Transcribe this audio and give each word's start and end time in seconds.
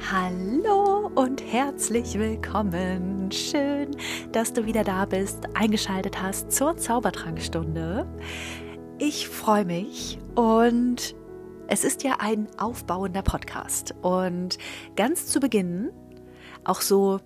Hallo 0.00 1.10
und 1.14 1.42
herzlich 1.42 2.18
willkommen. 2.18 3.30
Schön, 3.30 3.96
dass 4.32 4.52
du 4.52 4.64
wieder 4.66 4.84
da 4.84 5.04
bist, 5.04 5.40
eingeschaltet 5.54 6.20
hast 6.20 6.52
zur 6.52 6.76
Zaubertrankstunde. 6.76 8.06
Ich 8.98 9.28
freue 9.28 9.64
mich 9.64 10.18
und 10.34 11.14
es 11.68 11.84
ist 11.84 12.02
ja 12.02 12.16
ein 12.18 12.48
aufbauender 12.58 13.22
Podcast. 13.22 13.94
Und 14.02 14.58
ganz 14.96 15.26
zu 15.26 15.40
Beginn, 15.40 15.90
auch 16.64 16.80
so 16.80 17.20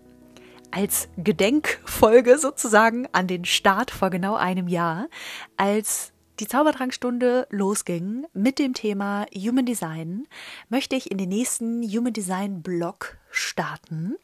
als 0.70 1.08
Gedenkfolge 1.16 2.38
sozusagen 2.38 3.08
an 3.12 3.26
den 3.26 3.44
Start 3.44 3.90
vor 3.90 4.10
genau 4.10 4.34
einem 4.34 4.68
Jahr, 4.68 5.08
als 5.56 6.12
die 6.38 6.46
Zaubertrankstunde 6.46 7.46
losging 7.50 8.26
mit 8.32 8.58
dem 8.58 8.74
Thema 8.74 9.26
Human 9.34 9.64
Design, 9.64 10.26
möchte 10.68 10.96
ich 10.96 11.10
in 11.10 11.18
den 11.18 11.30
nächsten 11.30 11.82
Human 11.82 12.12
Design 12.12 12.62
Blog 12.62 13.16
starten. 13.30 14.16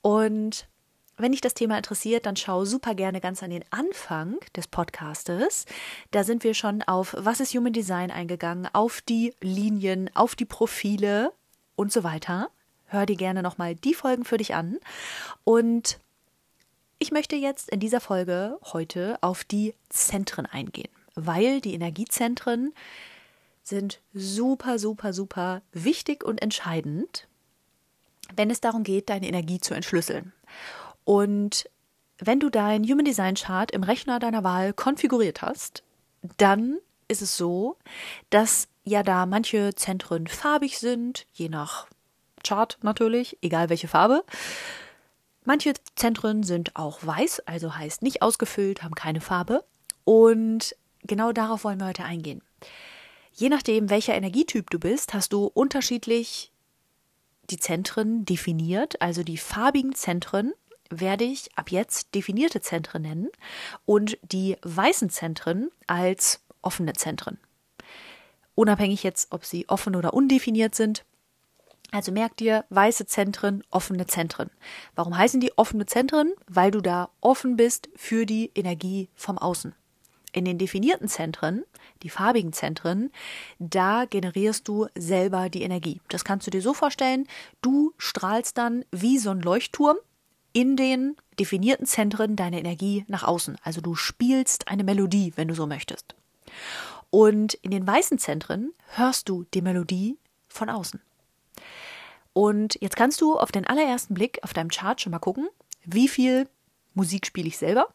Und 0.00 0.66
wenn 1.16 1.32
dich 1.32 1.42
das 1.42 1.54
Thema 1.54 1.76
interessiert, 1.76 2.24
dann 2.24 2.36
schau 2.36 2.64
super 2.64 2.94
gerne 2.94 3.20
ganz 3.20 3.42
an 3.42 3.50
den 3.50 3.64
Anfang 3.70 4.38
des 4.56 4.68
Podcastes. 4.68 5.66
Da 6.12 6.24
sind 6.24 6.44
wir 6.44 6.54
schon 6.54 6.82
auf 6.82 7.14
Was 7.18 7.40
ist 7.40 7.54
Human 7.54 7.74
Design 7.74 8.10
eingegangen, 8.10 8.68
auf 8.72 9.02
die 9.02 9.34
Linien, 9.40 10.10
auf 10.14 10.34
die 10.34 10.46
Profile 10.46 11.32
und 11.76 11.92
so 11.92 12.04
weiter. 12.04 12.50
Hör 12.86 13.04
dir 13.04 13.16
gerne 13.16 13.42
nochmal 13.42 13.74
die 13.74 13.94
Folgen 13.94 14.24
für 14.24 14.38
dich 14.38 14.54
an. 14.54 14.78
Und 15.44 15.98
ich 16.98 17.12
möchte 17.12 17.36
jetzt 17.36 17.68
in 17.68 17.80
dieser 17.80 18.00
Folge 18.00 18.58
heute 18.72 19.18
auf 19.20 19.44
die 19.44 19.74
Zentren 19.90 20.46
eingehen 20.46 20.88
weil 21.14 21.60
die 21.60 21.74
Energiezentren 21.74 22.72
sind 23.62 24.00
super, 24.14 24.78
super, 24.78 25.12
super 25.12 25.62
wichtig 25.72 26.24
und 26.24 26.42
entscheidend, 26.42 27.28
wenn 28.36 28.50
es 28.50 28.60
darum 28.60 28.82
geht, 28.82 29.10
deine 29.10 29.28
Energie 29.28 29.60
zu 29.60 29.74
entschlüsseln. 29.74 30.32
Und 31.04 31.68
wenn 32.18 32.40
du 32.40 32.50
dein 32.50 32.84
Human 32.84 33.04
Design 33.04 33.34
Chart 33.34 33.70
im 33.70 33.82
Rechner 33.82 34.18
deiner 34.18 34.44
Wahl 34.44 34.72
konfiguriert 34.72 35.42
hast, 35.42 35.82
dann 36.36 36.78
ist 37.08 37.22
es 37.22 37.36
so, 37.36 37.76
dass 38.30 38.68
ja 38.84 39.02
da 39.02 39.26
manche 39.26 39.74
Zentren 39.74 40.26
farbig 40.26 40.78
sind, 40.78 41.26
je 41.32 41.48
nach 41.48 41.86
Chart 42.44 42.78
natürlich, 42.82 43.38
egal 43.42 43.68
welche 43.68 43.88
Farbe. 43.88 44.24
Manche 45.44 45.74
Zentren 45.96 46.42
sind 46.42 46.76
auch 46.76 46.98
weiß, 47.04 47.40
also 47.46 47.74
heißt 47.76 48.02
nicht 48.02 48.22
ausgefüllt, 48.22 48.82
haben 48.82 48.94
keine 48.94 49.20
Farbe. 49.20 49.64
Und 50.04 50.76
genau 51.02 51.32
darauf 51.32 51.64
wollen 51.64 51.80
wir 51.80 51.86
heute 51.86 52.04
eingehen. 52.04 52.42
Je 53.32 53.48
nachdem, 53.48 53.90
welcher 53.90 54.14
Energietyp 54.14 54.70
du 54.70 54.78
bist, 54.78 55.14
hast 55.14 55.32
du 55.32 55.46
unterschiedlich 55.46 56.52
die 57.50 57.58
Zentren 57.58 58.24
definiert. 58.24 59.00
Also 59.00 59.22
die 59.22 59.38
farbigen 59.38 59.94
Zentren 59.94 60.52
werde 60.90 61.24
ich 61.24 61.56
ab 61.56 61.70
jetzt 61.70 62.14
definierte 62.14 62.60
Zentren 62.60 63.02
nennen 63.02 63.28
und 63.84 64.18
die 64.22 64.56
weißen 64.62 65.10
Zentren 65.10 65.70
als 65.86 66.40
offene 66.62 66.92
Zentren. 66.94 67.38
Unabhängig 68.54 69.02
jetzt, 69.02 69.32
ob 69.32 69.44
sie 69.44 69.68
offen 69.68 69.96
oder 69.96 70.12
undefiniert 70.12 70.74
sind. 70.74 71.04
Also 71.92 72.12
merk 72.12 72.36
dir 72.36 72.64
weiße 72.70 73.06
Zentren, 73.06 73.64
offene 73.70 74.06
Zentren. 74.06 74.50
Warum 74.94 75.16
heißen 75.16 75.40
die 75.40 75.56
offene 75.56 75.86
Zentren? 75.86 76.32
Weil 76.46 76.70
du 76.70 76.80
da 76.80 77.10
offen 77.20 77.56
bist 77.56 77.88
für 77.96 78.26
die 78.26 78.50
Energie 78.54 79.08
vom 79.14 79.38
Außen. 79.38 79.74
In 80.32 80.44
den 80.44 80.58
definierten 80.58 81.08
Zentren, 81.08 81.64
die 82.02 82.10
farbigen 82.10 82.52
Zentren, 82.52 83.10
da 83.58 84.04
generierst 84.04 84.66
du 84.68 84.86
selber 84.94 85.48
die 85.48 85.62
Energie. 85.62 86.00
Das 86.08 86.24
kannst 86.24 86.46
du 86.46 86.50
dir 86.50 86.62
so 86.62 86.74
vorstellen, 86.74 87.26
du 87.62 87.92
strahlst 87.98 88.56
dann 88.58 88.84
wie 88.90 89.18
so 89.18 89.30
ein 89.30 89.40
Leuchtturm 89.40 89.96
in 90.52 90.76
den 90.76 91.16
definierten 91.38 91.86
Zentren 91.86 92.36
deine 92.36 92.58
Energie 92.58 93.04
nach 93.08 93.24
außen. 93.24 93.56
Also 93.62 93.80
du 93.80 93.94
spielst 93.94 94.68
eine 94.68 94.84
Melodie, 94.84 95.32
wenn 95.36 95.48
du 95.48 95.54
so 95.54 95.66
möchtest. 95.66 96.14
Und 97.10 97.54
in 97.54 97.70
den 97.70 97.86
weißen 97.86 98.18
Zentren 98.18 98.72
hörst 98.94 99.28
du 99.28 99.44
die 99.54 99.62
Melodie 99.62 100.18
von 100.48 100.68
außen. 100.68 101.00
Und 102.32 102.78
jetzt 102.80 102.96
kannst 102.96 103.20
du 103.20 103.38
auf 103.38 103.52
den 103.52 103.66
allerersten 103.66 104.14
Blick 104.14 104.38
auf 104.42 104.52
deinem 104.52 104.70
Chart 104.70 105.00
schon 105.00 105.10
mal 105.10 105.18
gucken, 105.18 105.48
wie 105.84 106.08
viel 106.08 106.48
Musik 106.94 107.26
spiele 107.26 107.48
ich 107.48 107.58
selber, 107.58 107.88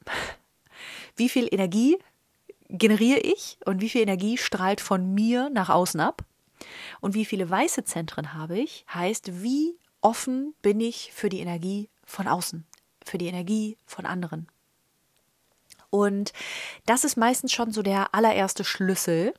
wie 1.15 1.29
viel 1.29 1.47
Energie 1.51 1.97
generiere 2.77 3.19
ich 3.19 3.57
und 3.65 3.81
wie 3.81 3.89
viel 3.89 4.01
Energie 4.01 4.37
strahlt 4.37 4.81
von 4.81 5.13
mir 5.13 5.49
nach 5.49 5.69
außen 5.69 5.99
ab 5.99 6.23
und 7.01 7.13
wie 7.13 7.25
viele 7.25 7.49
weiße 7.49 7.83
Zentren 7.83 8.33
habe 8.33 8.57
ich, 8.57 8.85
heißt, 8.93 9.41
wie 9.41 9.77
offen 10.01 10.53
bin 10.61 10.79
ich 10.79 11.11
für 11.13 11.29
die 11.29 11.39
Energie 11.39 11.89
von 12.05 12.27
außen, 12.27 12.65
für 13.03 13.17
die 13.17 13.27
Energie 13.27 13.77
von 13.85 14.05
anderen. 14.05 14.47
Und 15.89 16.33
das 16.85 17.03
ist 17.03 17.15
meistens 17.17 17.53
schon 17.53 17.71
so 17.71 17.81
der 17.81 18.13
allererste 18.13 18.63
Schlüssel, 18.63 19.33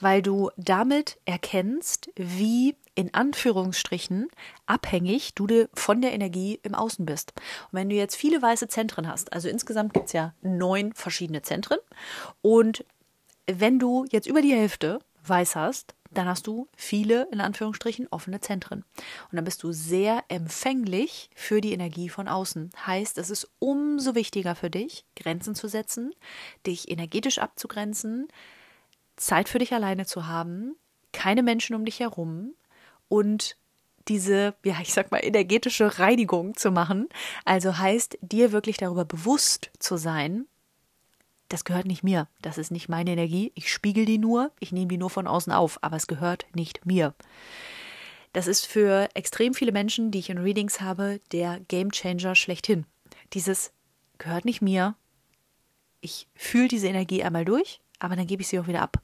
weil 0.00 0.22
du 0.22 0.50
damit 0.56 1.18
erkennst, 1.24 2.10
wie 2.16 2.76
in 2.94 3.14
Anführungsstrichen 3.14 4.28
abhängig 4.66 5.34
du 5.34 5.68
von 5.72 6.02
der 6.02 6.12
Energie 6.12 6.58
im 6.62 6.74
Außen 6.74 7.06
bist. 7.06 7.32
Und 7.70 7.78
wenn 7.78 7.88
du 7.88 7.94
jetzt 7.94 8.16
viele 8.16 8.42
weiße 8.42 8.68
Zentren 8.68 9.06
hast, 9.06 9.32
also 9.32 9.48
insgesamt 9.48 9.94
gibt 9.94 10.06
es 10.06 10.12
ja 10.12 10.34
neun 10.42 10.92
verschiedene 10.94 11.42
Zentren, 11.42 11.78
und 12.42 12.84
wenn 13.46 13.78
du 13.78 14.04
jetzt 14.10 14.26
über 14.26 14.42
die 14.42 14.52
Hälfte 14.52 14.98
weiß 15.24 15.54
hast, 15.56 15.94
dann 16.10 16.26
hast 16.26 16.46
du 16.46 16.68
viele, 16.76 17.28
in 17.30 17.40
Anführungsstrichen, 17.40 18.08
offene 18.10 18.40
Zentren. 18.40 18.84
Und 19.30 19.36
dann 19.36 19.44
bist 19.44 19.62
du 19.62 19.72
sehr 19.72 20.24
empfänglich 20.28 21.30
für 21.34 21.60
die 21.60 21.72
Energie 21.72 22.08
von 22.08 22.28
außen. 22.28 22.70
Heißt, 22.86 23.18
es 23.18 23.30
ist 23.30 23.50
umso 23.58 24.14
wichtiger 24.14 24.54
für 24.54 24.70
dich, 24.70 25.04
Grenzen 25.16 25.54
zu 25.54 25.68
setzen, 25.68 26.14
dich 26.66 26.90
energetisch 26.90 27.38
abzugrenzen, 27.38 28.28
Zeit 29.18 29.48
für 29.48 29.58
dich 29.58 29.74
alleine 29.74 30.06
zu 30.06 30.26
haben, 30.26 30.76
keine 31.12 31.42
Menschen 31.42 31.76
um 31.76 31.84
dich 31.84 32.00
herum, 32.00 32.54
und 33.08 33.56
diese, 34.06 34.54
ja, 34.64 34.76
ich 34.80 34.92
sag 34.92 35.10
mal, 35.10 35.18
energetische 35.18 35.98
Reinigung 35.98 36.56
zu 36.56 36.70
machen. 36.70 37.08
Also 37.44 37.78
heißt, 37.78 38.18
dir 38.22 38.52
wirklich 38.52 38.76
darüber 38.78 39.04
bewusst 39.04 39.70
zu 39.78 39.96
sein, 39.96 40.46
das 41.48 41.64
gehört 41.64 41.86
nicht 41.86 42.04
mir. 42.04 42.28
Das 42.42 42.58
ist 42.58 42.70
nicht 42.70 42.88
meine 42.88 43.10
Energie. 43.10 43.52
Ich 43.54 43.72
spiegel 43.72 44.04
die 44.04 44.18
nur, 44.18 44.50
ich 44.60 44.72
nehme 44.72 44.88
die 44.88 44.98
nur 44.98 45.10
von 45.10 45.26
außen 45.26 45.52
auf, 45.52 45.78
aber 45.82 45.96
es 45.96 46.06
gehört 46.06 46.46
nicht 46.54 46.84
mir. 46.84 47.14
Das 48.34 48.46
ist 48.46 48.66
für 48.66 49.08
extrem 49.14 49.54
viele 49.54 49.72
Menschen, 49.72 50.10
die 50.10 50.18
ich 50.18 50.30
in 50.30 50.38
Readings 50.38 50.80
habe, 50.80 51.20
der 51.32 51.60
Game 51.60 51.90
Changer 51.90 52.34
schlechthin. 52.34 52.84
Dieses 53.32 53.72
gehört 54.18 54.44
nicht 54.44 54.60
mir. 54.60 54.94
Ich 56.00 56.28
fühle 56.34 56.68
diese 56.68 56.88
Energie 56.88 57.22
einmal 57.22 57.46
durch, 57.46 57.80
aber 57.98 58.16
dann 58.16 58.26
gebe 58.26 58.42
ich 58.42 58.48
sie 58.48 58.60
auch 58.60 58.66
wieder 58.66 58.82
ab. 58.82 59.00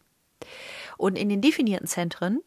Und 0.97 1.17
in 1.17 1.29
den 1.29 1.41
definierten 1.41 1.87
Zentren 1.87 2.41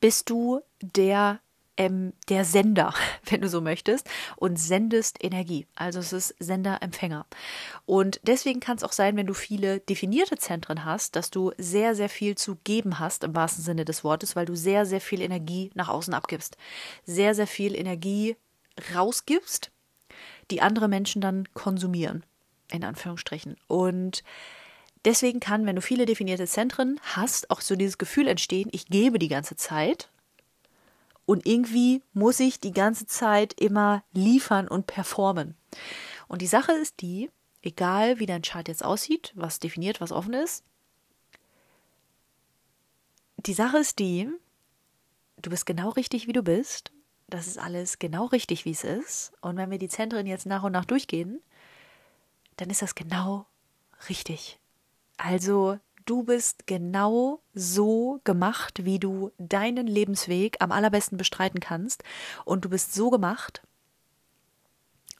bist 0.00 0.30
du 0.30 0.60
der 0.80 1.40
ähm, 1.80 2.12
der 2.28 2.44
Sender, 2.44 2.92
wenn 3.24 3.40
du 3.40 3.48
so 3.48 3.62
möchtest, 3.62 4.08
und 4.36 4.58
sendest 4.58 5.24
Energie. 5.24 5.66
Also 5.74 5.98
es 6.00 6.12
ist 6.12 6.34
Sender-Empfänger. 6.38 7.26
Und 7.86 8.20
deswegen 8.22 8.60
kann 8.60 8.76
es 8.76 8.84
auch 8.84 8.92
sein, 8.92 9.16
wenn 9.16 9.26
du 9.26 9.32
viele 9.32 9.80
definierte 9.80 10.36
Zentren 10.36 10.84
hast, 10.84 11.16
dass 11.16 11.30
du 11.30 11.52
sehr, 11.56 11.94
sehr 11.94 12.10
viel 12.10 12.36
zu 12.36 12.58
geben 12.64 12.98
hast, 12.98 13.24
im 13.24 13.34
wahrsten 13.34 13.64
Sinne 13.64 13.86
des 13.86 14.04
Wortes, 14.04 14.36
weil 14.36 14.44
du 14.44 14.54
sehr, 14.54 14.84
sehr 14.84 15.00
viel 15.00 15.22
Energie 15.22 15.70
nach 15.74 15.88
außen 15.88 16.12
abgibst. 16.12 16.58
Sehr, 17.06 17.34
sehr 17.34 17.46
viel 17.46 17.74
Energie 17.74 18.36
rausgibst, 18.94 19.70
die 20.50 20.60
andere 20.60 20.88
Menschen 20.88 21.22
dann 21.22 21.48
konsumieren, 21.54 22.24
in 22.70 22.84
Anführungsstrichen. 22.84 23.56
Und 23.68 24.22
Deswegen 25.04 25.40
kann, 25.40 25.64
wenn 25.66 25.76
du 25.76 25.82
viele 25.82 26.04
definierte 26.04 26.46
Zentren 26.46 27.00
hast, 27.02 27.50
auch 27.50 27.62
so 27.62 27.74
dieses 27.74 27.98
Gefühl 27.98 28.28
entstehen, 28.28 28.68
ich 28.72 28.86
gebe 28.86 29.18
die 29.18 29.28
ganze 29.28 29.56
Zeit 29.56 30.10
und 31.24 31.46
irgendwie 31.46 32.02
muss 32.12 32.40
ich 32.40 32.60
die 32.60 32.72
ganze 32.72 33.06
Zeit 33.06 33.54
immer 33.58 34.02
liefern 34.12 34.68
und 34.68 34.86
performen. 34.86 35.56
Und 36.28 36.42
die 36.42 36.46
Sache 36.46 36.72
ist 36.72 37.00
die, 37.00 37.30
egal 37.62 38.18
wie 38.18 38.26
dein 38.26 38.42
Chart 38.42 38.68
jetzt 38.68 38.84
aussieht, 38.84 39.32
was 39.34 39.58
definiert, 39.58 40.00
was 40.00 40.12
offen 40.12 40.34
ist, 40.34 40.64
die 43.46 43.54
Sache 43.54 43.78
ist 43.78 43.98
die, 43.98 44.28
du 45.40 45.50
bist 45.50 45.64
genau 45.64 45.88
richtig, 45.90 46.26
wie 46.26 46.32
du 46.32 46.42
bist. 46.42 46.92
Das 47.28 47.46
ist 47.46 47.58
alles 47.58 47.98
genau 47.98 48.26
richtig, 48.26 48.64
wie 48.64 48.72
es 48.72 48.84
ist. 48.84 49.32
Und 49.40 49.56
wenn 49.56 49.70
wir 49.70 49.78
die 49.78 49.88
Zentren 49.88 50.26
jetzt 50.26 50.46
nach 50.46 50.62
und 50.62 50.72
nach 50.72 50.84
durchgehen, 50.84 51.40
dann 52.56 52.68
ist 52.68 52.82
das 52.82 52.94
genau 52.94 53.46
richtig. 54.08 54.59
Also 55.22 55.78
du 56.06 56.22
bist 56.22 56.66
genau 56.66 57.42
so 57.52 58.22
gemacht, 58.24 58.86
wie 58.86 58.98
du 58.98 59.32
deinen 59.36 59.86
Lebensweg 59.86 60.56
am 60.60 60.72
allerbesten 60.72 61.18
bestreiten 61.18 61.60
kannst. 61.60 62.02
Und 62.46 62.64
du 62.64 62.70
bist 62.70 62.94
so 62.94 63.10
gemacht, 63.10 63.60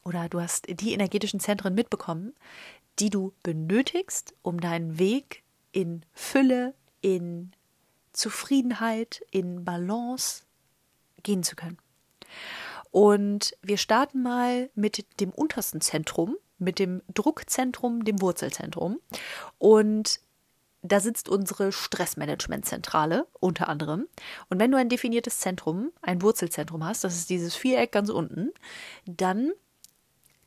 oder 0.03 0.31
du 0.31 0.41
hast 0.41 0.67
die 0.69 0.95
energetischen 0.95 1.39
Zentren 1.39 1.75
mitbekommen, 1.75 2.35
die 2.99 3.11
du 3.11 3.35
benötigst, 3.43 4.33
um 4.41 4.59
deinen 4.59 4.99
Weg 4.99 5.43
in 5.71 6.03
Fülle, 6.15 6.75
in 7.03 7.53
Zufriedenheit, 8.13 9.23
in 9.31 9.67
Balance 9.67 10.45
gehen 11.23 11.43
zu 11.43 11.57
können. 11.57 11.77
Und 12.91 13.55
wir 13.61 13.77
starten 13.77 14.23
mal 14.23 14.71
mit 14.75 15.21
dem 15.21 15.31
untersten 15.31 15.83
Zentrum, 15.83 16.37
mit 16.61 16.79
dem 16.79 17.03
Druckzentrum, 17.13 18.05
dem 18.05 18.21
Wurzelzentrum. 18.21 19.01
Und 19.59 20.21
da 20.83 21.01
sitzt 21.01 21.29
unsere 21.29 21.73
Stressmanagementzentrale 21.73 23.27
unter 23.39 23.69
anderem. 23.69 24.07
Und 24.49 24.61
wenn 24.61 24.71
du 24.71 24.79
ein 24.79 24.89
definiertes 24.89 25.39
Zentrum, 25.39 25.93
ein 26.01 26.23
Wurzelzentrum 26.23 26.85
hast, 26.85 27.05
das 27.05 27.17
ist 27.17 27.31
dieses 27.31 27.55
Viereck 27.55 27.93
ganz 27.93 28.09
unten, 28.09 28.51
dann 29.05 29.53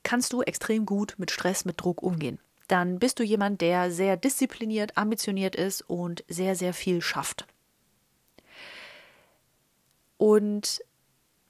kannst 0.02 0.34
du 0.34 0.42
extrem 0.42 0.86
gut 0.86 1.16
mit 1.18 1.32
Stress, 1.32 1.66
mit 1.66 1.80
Druck 1.80 2.02
umgehen. 2.02 2.40
Dann 2.68 2.98
bist 2.98 3.20
du 3.20 3.24
jemand, 3.24 3.62
der 3.62 3.92
sehr 3.92 4.18
diszipliniert, 4.18 4.98
ambitioniert 4.98 5.56
ist 5.56 5.82
und 5.82 6.24
sehr, 6.28 6.56
sehr 6.56 6.74
viel 6.74 7.02
schafft. 7.02 7.46
Und 10.18 10.82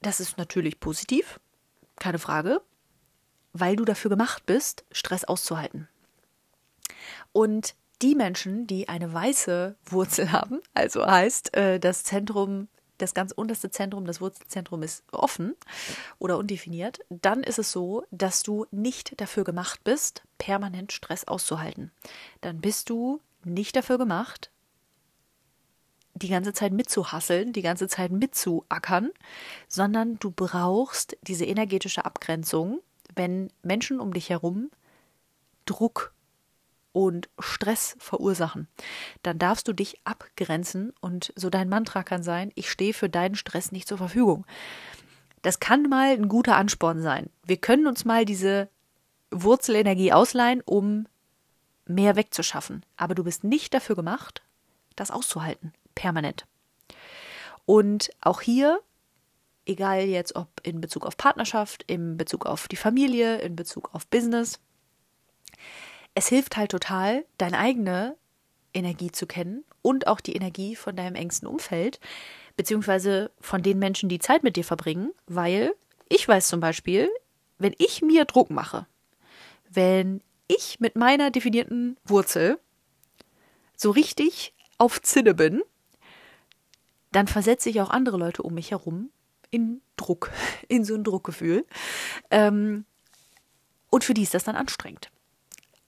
das 0.02 0.20
ist 0.20 0.38
natürlich 0.38 0.80
positiv, 0.80 1.40
keine 1.98 2.20
Frage, 2.20 2.62
weil 3.54 3.76
du 3.76 3.86
dafür 3.86 4.10
gemacht 4.10 4.46
bist, 4.46 4.84
Stress 4.92 5.24
auszuhalten. 5.24 5.88
Und 7.32 7.76
die 8.02 8.16
Menschen, 8.16 8.68
die 8.68 8.90
eine 8.90 9.14
weiße 9.14 9.76
Wurzel 9.86 10.32
haben, 10.32 10.60
also 10.74 11.06
heißt, 11.06 11.56
äh, 11.56 11.80
das 11.80 12.04
Zentrum, 12.04 12.68
das 12.98 13.14
ganz 13.14 13.32
unterste 13.32 13.72
Zentrum, 13.72 14.06
das 14.06 14.22
Wurzelzentrum 14.22 14.84
ist 14.84 15.04
offen 15.12 15.56
oder 16.20 16.38
undefiniert, 16.38 17.00
dann 17.10 17.44
ist 17.44 17.60
es 17.60 17.72
so, 17.72 18.04
dass 18.12 18.44
du 18.44 18.66
nicht 18.72 19.20
dafür 19.20 19.44
gemacht 19.44 19.84
bist, 19.84 20.24
permanent 20.38 20.92
Stress 20.92 21.26
auszuhalten. 21.26 21.92
Dann 22.42 22.60
bist 22.62 22.90
du 22.90 23.22
nicht 23.44 23.76
dafür 23.76 23.98
gemacht, 23.98 24.52
die 26.16 26.30
ganze 26.30 26.54
Zeit 26.54 26.74
mitzuhasseln, 26.74 27.54
die 27.54 27.62
ganze 27.62 27.88
Zeit 27.88 28.12
mitzuackern, 28.12 29.12
sondern 29.68 30.20
du 30.20 30.32
brauchst 30.32 31.18
diese 31.22 31.46
energetische 31.46 32.06
Abgrenzung, 32.06 32.82
wenn 33.16 33.52
Menschen 33.62 34.00
um 34.00 34.14
dich 34.14 34.30
herum 34.30 34.70
Druck 35.66 36.14
und 36.92 37.30
Stress 37.40 37.96
verursachen, 38.00 38.68
dann 39.24 39.40
darfst 39.40 39.68
du 39.68 39.74
dich 39.74 40.00
abgrenzen 40.04 40.94
und 41.02 41.34
so 41.36 41.50
dein 41.50 41.70
Mantra 41.70 42.04
kann 42.04 42.24
sein, 42.24 42.52
ich 42.56 42.70
stehe 42.70 42.94
für 42.94 43.10
deinen 43.10 43.36
Stress 43.36 43.72
nicht 43.72 43.88
zur 43.88 43.98
Verfügung. 43.98 44.46
Das 45.42 45.60
kann 45.60 45.84
mal 45.84 46.14
ein 46.14 46.30
guter 46.30 46.56
Ansporn 46.56 47.02
sein. 47.02 47.30
Wir 47.44 47.58
können 47.58 47.88
uns 47.88 48.06
mal 48.06 48.26
diese 48.26 48.70
Wurzelenergie 49.32 50.14
ausleihen, 50.14 50.62
um 50.64 51.08
mehr 51.86 52.16
wegzuschaffen. 52.16 52.86
Aber 52.96 53.16
du 53.16 53.24
bist 53.24 53.44
nicht 53.44 53.74
dafür 53.74 53.96
gemacht, 53.96 54.42
das 54.96 55.12
auszuhalten, 55.12 55.74
permanent. 55.96 56.46
Und 57.66 58.10
auch 58.22 58.42
hier, 58.42 58.80
egal 59.66 60.02
jetzt 60.02 60.36
ob 60.36 60.48
in 60.64 60.82
Bezug 60.82 61.06
auf 61.06 61.18
Partnerschaft, 61.18 61.84
in 61.88 62.18
Bezug 62.18 62.46
auf 62.46 62.68
die 62.68 62.76
Familie, 62.76 63.40
in 63.40 63.56
Bezug 63.56 63.94
auf 63.94 64.08
Business, 64.08 64.60
es 66.16 66.28
hilft 66.28 66.58
halt 66.58 66.72
total, 66.72 67.26
deine 67.38 67.58
eigene 67.58 68.16
Energie 68.74 69.12
zu 69.12 69.26
kennen 69.26 69.64
und 69.82 70.08
auch 70.08 70.20
die 70.20 70.36
Energie 70.36 70.76
von 70.76 70.96
deinem 70.96 71.16
engsten 71.16 71.48
Umfeld, 71.48 72.00
beziehungsweise 72.56 73.32
von 73.40 73.62
den 73.62 73.80
Menschen, 73.80 74.10
die 74.10 74.20
Zeit 74.20 74.44
mit 74.44 74.56
dir 74.56 74.64
verbringen, 74.64 75.12
weil 75.28 75.74
ich 76.10 76.28
weiß 76.28 76.48
zum 76.48 76.60
Beispiel, 76.60 77.10
wenn 77.58 77.74
ich 77.78 78.02
mir 78.02 78.26
Druck 78.26 78.50
mache, 78.50 78.88
wenn 79.70 80.22
ich 80.48 80.80
mit 80.80 80.96
meiner 80.96 81.32
definierten 81.32 81.98
Wurzel 82.06 82.60
so 83.76 83.92
richtig 83.92 84.54
auf 84.78 85.02
Zinne 85.02 85.34
bin, 85.34 85.62
dann 87.12 87.28
versetze 87.28 87.70
ich 87.70 87.82
auch 87.82 87.90
andere 87.90 88.18
Leute 88.18 88.44
um 88.44 88.54
mich 88.54 88.72
herum 88.72 89.10
in 89.54 89.82
Druck, 89.98 90.32
in 90.68 90.84
so 90.84 90.96
ein 90.96 91.04
Druckgefühl. 91.04 91.66
Ähm, 92.32 92.86
und 93.90 94.04
für 94.04 94.14
die 94.14 94.24
ist 94.24 94.34
das 94.34 94.44
dann 94.44 94.56
anstrengend. 94.56 95.12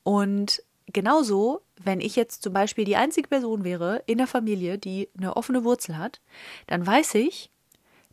Und 0.04 0.62
genauso, 0.94 1.62
wenn 1.84 2.00
ich 2.00 2.16
jetzt 2.16 2.44
zum 2.44 2.54
Beispiel 2.54 2.86
die 2.86 2.96
einzige 2.96 3.28
Person 3.28 3.64
wäre 3.64 4.04
in 4.06 4.20
der 4.20 4.28
Familie, 4.28 4.78
die 4.78 5.10
eine 5.18 5.36
offene 5.36 5.64
Wurzel 5.64 5.98
hat, 5.98 6.22
dann 6.68 6.86
weiß 6.86 7.16
ich, 7.16 7.50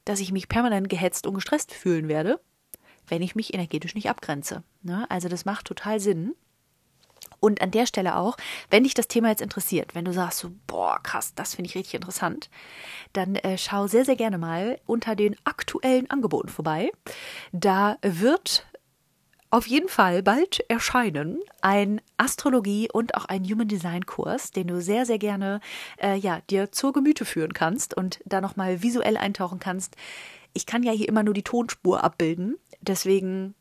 dass 0.06 0.20
ich 0.20 0.32
mich 0.32 0.49
permanent 0.49 0.88
gehetzt 0.88 1.26
und 1.26 1.34
gestresst 1.34 1.72
fühlen 1.72 2.08
werde, 2.08 2.40
wenn 3.06 3.20
ich 3.20 3.34
mich 3.34 3.52
energetisch 3.52 3.94
nicht 3.94 4.08
abgrenze. 4.08 4.62
Ne? 4.82 5.08
Also 5.10 5.28
das 5.28 5.44
macht 5.44 5.66
total 5.66 6.00
Sinn. 6.00 6.34
Und 7.41 7.61
an 7.61 7.73
der 7.73 7.87
Stelle 7.87 8.17
auch, 8.17 8.37
wenn 8.71 8.85
dich 8.85 8.95
das 8.95 9.09
Thema 9.09 9.31
jetzt 9.31 9.43
interessiert, 9.43 9.95
wenn 9.95 10.05
du 10.05 10.13
sagst 10.13 10.39
so, 10.39 10.53
boah, 10.67 11.01
krass, 11.03 11.35
das 11.35 11.57
finde 11.57 11.69
ich 11.69 11.75
richtig 11.75 11.95
interessant, 11.95 12.51
dann 13.13 13.35
äh, 13.35 13.59
schau 13.59 13.89
sehr, 13.89 14.05
sehr 14.05 14.17
gerne 14.17 14.39
mal 14.39 14.79
unter 14.87 15.17
den 15.17 15.37
aktuellen 15.45 16.09
Angeboten 16.09 16.49
vorbei. 16.49 16.93
Da 17.53 17.97
wird 18.03 18.65
auf 19.53 19.67
jeden 19.67 19.89
Fall 19.89 20.23
bald 20.23 20.65
erscheinen 20.69 21.39
ein 21.61 22.01
Astrologie 22.17 22.89
und 22.91 23.15
auch 23.15 23.27
ein 23.27 23.45
Human 23.45 23.69
Design 23.69 24.07
Kurs, 24.07 24.51
den 24.51 24.69
du 24.69 24.81
sehr 24.81 25.05
sehr 25.05 25.19
gerne 25.19 25.61
äh, 26.01 26.17
ja 26.17 26.41
dir 26.49 26.73
zur 26.73 26.95
Gemüte 26.95 27.27
führen 27.27 27.53
kannst 27.53 27.95
und 27.95 28.21
da 28.25 28.41
noch 28.41 28.57
mal 28.57 28.83
visuell 28.83 29.19
eintauchen 29.19 29.59
kannst. 29.59 29.97
Ich 30.55 30.65
kann 30.65 30.83
ja 30.83 30.93
hier 30.93 31.09
immer 31.09 31.23
nur 31.23 31.35
die 31.35 31.43
Tonspur 31.43 32.03
abbilden, 32.03 32.57
deswegen 32.81 33.55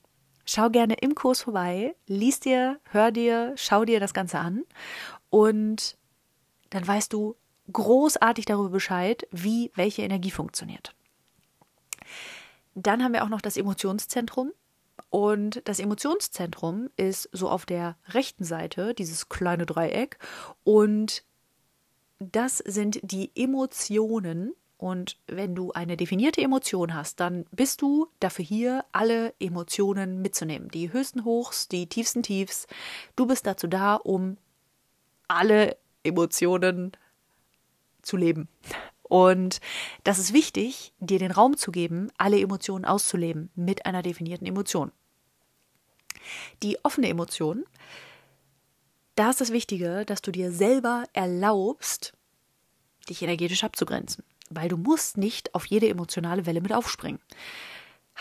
schau 0.51 0.69
gerne 0.69 0.95
im 0.95 1.15
Kurs 1.15 1.41
vorbei, 1.41 1.95
lies 2.07 2.39
dir, 2.39 2.79
hör 2.91 3.11
dir, 3.11 3.53
schau 3.55 3.85
dir 3.85 3.99
das 3.99 4.13
Ganze 4.13 4.39
an 4.39 4.63
und 5.29 5.97
dann 6.69 6.87
weißt 6.87 7.13
du 7.13 7.35
großartig 7.71 8.45
darüber 8.45 8.69
Bescheid, 8.69 9.27
wie 9.31 9.71
welche 9.75 10.01
Energie 10.01 10.31
funktioniert. 10.31 10.93
Dann 12.75 13.03
haben 13.03 13.13
wir 13.13 13.23
auch 13.23 13.29
noch 13.29 13.41
das 13.41 13.57
Emotionszentrum. 13.57 14.51
Und 15.09 15.61
das 15.67 15.79
Emotionszentrum 15.79 16.89
ist 16.95 17.29
so 17.33 17.49
auf 17.49 17.65
der 17.65 17.97
rechten 18.09 18.45
Seite, 18.45 18.93
dieses 18.93 19.29
kleine 19.29 19.65
Dreieck. 19.65 20.17
Und 20.63 21.23
das 22.19 22.59
sind 22.59 22.99
die 23.03 23.31
Emotionen. 23.35 24.53
Und 24.81 25.19
wenn 25.27 25.53
du 25.53 25.71
eine 25.73 25.95
definierte 25.95 26.41
Emotion 26.41 26.95
hast, 26.95 27.19
dann 27.19 27.45
bist 27.51 27.83
du 27.83 28.07
dafür 28.19 28.43
hier, 28.43 28.83
alle 28.91 29.31
Emotionen 29.39 30.23
mitzunehmen. 30.23 30.69
Die 30.69 30.91
höchsten 30.91 31.23
Hochs, 31.23 31.67
die 31.67 31.85
tiefsten 31.85 32.23
Tiefs. 32.23 32.65
Du 33.15 33.27
bist 33.27 33.45
dazu 33.45 33.67
da, 33.67 33.93
um 33.93 34.37
alle 35.27 35.77
Emotionen 36.03 36.93
zu 38.01 38.17
leben. 38.17 38.47
Und 39.03 39.61
das 40.03 40.17
ist 40.17 40.33
wichtig, 40.33 40.93
dir 40.99 41.19
den 41.19 41.31
Raum 41.31 41.57
zu 41.57 41.71
geben, 41.71 42.09
alle 42.17 42.39
Emotionen 42.39 42.83
auszuleben 42.83 43.51
mit 43.53 43.85
einer 43.85 44.01
definierten 44.01 44.47
Emotion. 44.47 44.91
Die 46.63 46.83
offene 46.83 47.07
Emotion, 47.07 47.65
da 49.13 49.29
ist 49.29 49.41
das 49.41 49.51
Wichtige, 49.51 50.05
dass 50.07 50.23
du 50.23 50.31
dir 50.31 50.51
selber 50.51 51.03
erlaubst, 51.13 52.13
dich 53.09 53.21
energetisch 53.21 53.63
abzugrenzen, 53.63 54.23
weil 54.51 54.69
du 54.69 54.77
musst 54.77 55.17
nicht 55.17 55.55
auf 55.55 55.65
jede 55.65 55.89
emotionale 55.89 56.45
Welle 56.45 56.61
mit 56.61 56.73
aufspringen. 56.73 57.19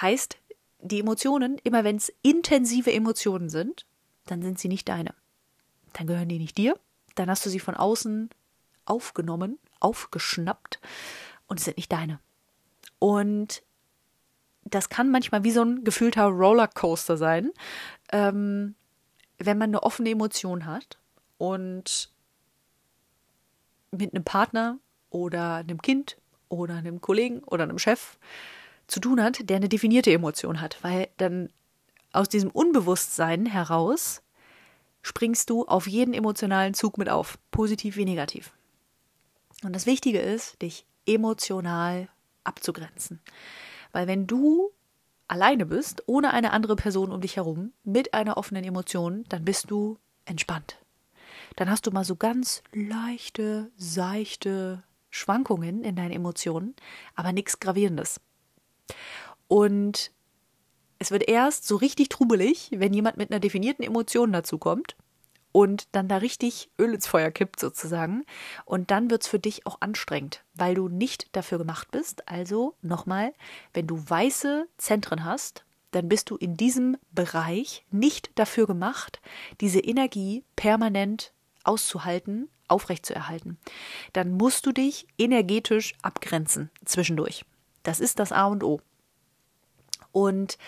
Heißt, 0.00 0.38
die 0.80 1.00
Emotionen, 1.00 1.58
immer 1.62 1.84
wenn 1.84 1.96
es 1.96 2.12
intensive 2.22 2.92
Emotionen 2.92 3.50
sind, 3.50 3.86
dann 4.26 4.42
sind 4.42 4.58
sie 4.58 4.68
nicht 4.68 4.88
deine. 4.88 5.14
Dann 5.92 6.06
gehören 6.06 6.28
die 6.28 6.38
nicht 6.38 6.56
dir, 6.56 6.78
dann 7.16 7.28
hast 7.28 7.44
du 7.44 7.50
sie 7.50 7.60
von 7.60 7.74
außen 7.74 8.30
aufgenommen 8.86 9.58
aufgeschnappt 9.80 10.80
und 11.46 11.60
sind 11.60 11.76
nicht 11.76 11.90
deine. 11.90 12.20
Und 12.98 13.62
das 14.64 14.88
kann 14.88 15.10
manchmal 15.10 15.42
wie 15.42 15.50
so 15.50 15.62
ein 15.62 15.84
gefühlter 15.84 16.24
Rollercoaster 16.24 17.16
sein, 17.16 17.50
ähm, 18.12 18.74
wenn 19.38 19.58
man 19.58 19.70
eine 19.70 19.82
offene 19.82 20.10
Emotion 20.10 20.66
hat 20.66 20.98
und 21.38 22.10
mit 23.90 24.14
einem 24.14 24.24
Partner 24.24 24.78
oder 25.10 25.56
einem 25.56 25.82
Kind 25.82 26.16
oder 26.48 26.74
einem 26.74 27.00
Kollegen 27.00 27.40
oder 27.44 27.64
einem 27.64 27.78
Chef 27.78 28.18
zu 28.86 29.00
tun 29.00 29.22
hat, 29.22 29.48
der 29.48 29.56
eine 29.56 29.68
definierte 29.68 30.12
Emotion 30.12 30.60
hat, 30.60 30.78
weil 30.82 31.08
dann 31.16 31.50
aus 32.12 32.28
diesem 32.28 32.50
Unbewusstsein 32.50 33.46
heraus 33.46 34.22
springst 35.02 35.48
du 35.48 35.64
auf 35.66 35.86
jeden 35.86 36.12
emotionalen 36.12 36.74
Zug 36.74 36.98
mit 36.98 37.08
auf, 37.08 37.38
positiv 37.50 37.96
wie 37.96 38.04
negativ. 38.04 38.52
Und 39.62 39.74
das 39.74 39.86
Wichtige 39.86 40.18
ist, 40.18 40.60
dich 40.60 40.84
emotional 41.06 42.08
abzugrenzen. 42.44 43.20
Weil 43.92 44.06
wenn 44.06 44.26
du 44.26 44.72
alleine 45.28 45.66
bist, 45.66 46.02
ohne 46.06 46.32
eine 46.32 46.52
andere 46.52 46.76
Person 46.76 47.12
um 47.12 47.20
dich 47.20 47.36
herum, 47.36 47.72
mit 47.84 48.14
einer 48.14 48.36
offenen 48.36 48.64
Emotion, 48.64 49.24
dann 49.28 49.44
bist 49.44 49.70
du 49.70 49.98
entspannt. 50.24 50.76
Dann 51.56 51.70
hast 51.70 51.86
du 51.86 51.90
mal 51.90 52.04
so 52.04 52.16
ganz 52.16 52.62
leichte, 52.72 53.70
seichte 53.76 54.82
Schwankungen 55.10 55.84
in 55.84 55.96
deinen 55.96 56.12
Emotionen, 56.12 56.74
aber 57.14 57.32
nichts 57.32 57.60
Gravierendes. 57.60 58.20
Und 59.48 60.12
es 60.98 61.10
wird 61.10 61.28
erst 61.28 61.66
so 61.66 61.76
richtig 61.76 62.08
trubelig, 62.08 62.70
wenn 62.74 62.94
jemand 62.94 63.16
mit 63.16 63.30
einer 63.30 63.40
definierten 63.40 63.84
Emotion 63.84 64.32
dazu 64.32 64.58
kommt 64.58 64.96
und 65.52 65.88
dann 65.92 66.08
da 66.08 66.18
richtig 66.18 66.70
Öl 66.78 66.94
ins 66.94 67.06
Feuer 67.06 67.30
kippt 67.30 67.58
sozusagen. 67.58 68.24
Und 68.64 68.90
dann 68.90 69.10
wird 69.10 69.22
es 69.22 69.28
für 69.28 69.38
dich 69.38 69.66
auch 69.66 69.80
anstrengend, 69.80 70.44
weil 70.54 70.74
du 70.74 70.88
nicht 70.88 71.34
dafür 71.34 71.58
gemacht 71.58 71.90
bist. 71.90 72.28
Also 72.28 72.74
nochmal, 72.82 73.32
wenn 73.72 73.86
du 73.86 74.02
weiße 74.08 74.68
Zentren 74.76 75.24
hast, 75.24 75.64
dann 75.90 76.08
bist 76.08 76.30
du 76.30 76.36
in 76.36 76.56
diesem 76.56 76.96
Bereich 77.10 77.84
nicht 77.90 78.30
dafür 78.36 78.66
gemacht, 78.66 79.20
diese 79.60 79.80
Energie 79.80 80.44
permanent 80.54 81.32
auszuhalten, 81.64 82.48
aufrechtzuerhalten. 82.70 83.58
Dann 84.12 84.32
musst 84.32 84.66
du 84.66 84.72
dich 84.72 85.06
energetisch 85.18 85.94
abgrenzen 86.02 86.70
zwischendurch. 86.84 87.44
Das 87.82 88.00
ist 88.00 88.18
das 88.18 88.32
A 88.32 88.46
und 88.46 88.64
O. 88.64 88.80
Und 90.12 90.58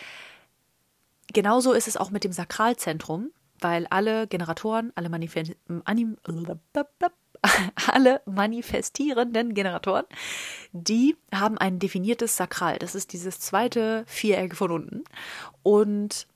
genauso 1.33 1.73
ist 1.73 1.89
es 1.89 1.97
auch 1.97 2.11
mit 2.11 2.25
dem 2.25 2.33
Sakralzentrum 2.33 3.31
weil 3.63 3.87
alle 3.89 4.27
Generatoren, 4.27 4.93
alle, 4.95 5.09
Manifest 5.09 5.53
alle 7.87 8.23
manifestierenden 8.27 9.55
Generatoren, 9.55 10.05
die 10.73 11.17
haben 11.33 11.59
ein 11.59 11.79
definiertes 11.79 12.37
Sakral. 12.37 12.79
Das 12.79 12.95
ist 12.95 13.13
dieses 13.13 13.41
zweite 13.41 14.05
Viereck 14.07 14.55
von 14.55 14.71
unten. 14.71 15.05
Und 15.63 16.27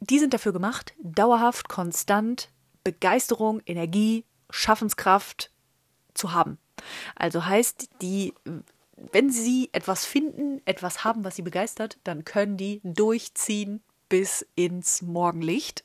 die 0.00 0.18
sind 0.18 0.34
dafür 0.34 0.52
gemacht, 0.52 0.94
dauerhaft, 1.02 1.68
konstant 1.68 2.50
Begeisterung, 2.84 3.62
Energie, 3.64 4.24
Schaffenskraft 4.52 5.50
zu 6.14 6.32
haben. 6.32 6.58
Also 7.16 7.44
heißt, 7.44 7.88
die, 8.00 8.34
wenn 8.94 9.30
sie 9.30 9.70
etwas 9.72 10.04
finden, 10.04 10.60
etwas 10.64 11.04
haben, 11.04 11.24
was 11.24 11.36
sie 11.36 11.42
begeistert, 11.42 11.98
dann 12.04 12.24
können 12.24 12.56
die 12.56 12.80
durchziehen 12.84 13.82
bis 14.08 14.46
ins 14.54 15.02
Morgenlicht. 15.02 15.84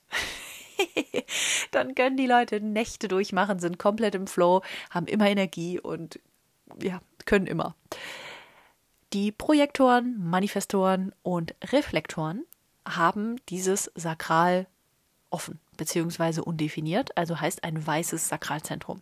dann 1.72 1.96
können 1.96 2.18
die 2.18 2.28
Leute 2.28 2.60
Nächte 2.62 3.08
durchmachen, 3.08 3.60
sind 3.60 3.80
komplett 3.80 4.16
im 4.16 4.28
Flow, 4.28 4.62
haben 4.90 5.08
immer 5.08 5.28
Energie 5.28 5.80
und 5.80 6.20
ja, 6.82 7.02
können 7.26 7.48
immer. 7.48 7.76
Die 9.14 9.32
Projektoren, 9.32 10.18
Manifestoren 10.20 11.14
und 11.24 11.56
Reflektoren 11.64 12.44
haben 12.86 13.38
dieses 13.48 13.92
Sakral 13.96 14.68
offen 15.30 15.60
bzw. 15.77 16.41
undefiniert, 16.41 17.15
also 17.17 17.39
heißt 17.39 17.63
ein 17.63 17.86
weißes 17.86 18.27
Sakralzentrum. 18.27 19.01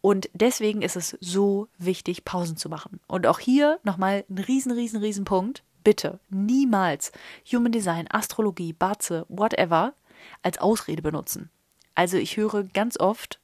Und 0.00 0.28
deswegen 0.34 0.82
ist 0.82 0.96
es 0.96 1.16
so 1.20 1.68
wichtig, 1.78 2.26
Pausen 2.26 2.58
zu 2.58 2.68
machen. 2.68 3.00
Und 3.06 3.26
auch 3.26 3.38
hier 3.38 3.78
nochmal 3.84 4.24
ein 4.28 4.38
riesen, 4.38 4.72
riesen, 4.72 5.00
riesen 5.00 5.24
Punkt. 5.24 5.62
Bitte 5.82 6.18
niemals 6.28 7.10
Human 7.50 7.72
Design, 7.72 8.06
Astrologie, 8.10 8.72
Barze, 8.72 9.24
whatever 9.28 9.94
als 10.42 10.58
Ausrede 10.58 11.00
benutzen. 11.00 11.50
Also 11.94 12.16
ich 12.16 12.36
höre 12.36 12.64
ganz 12.64 12.98
oft, 12.98 13.40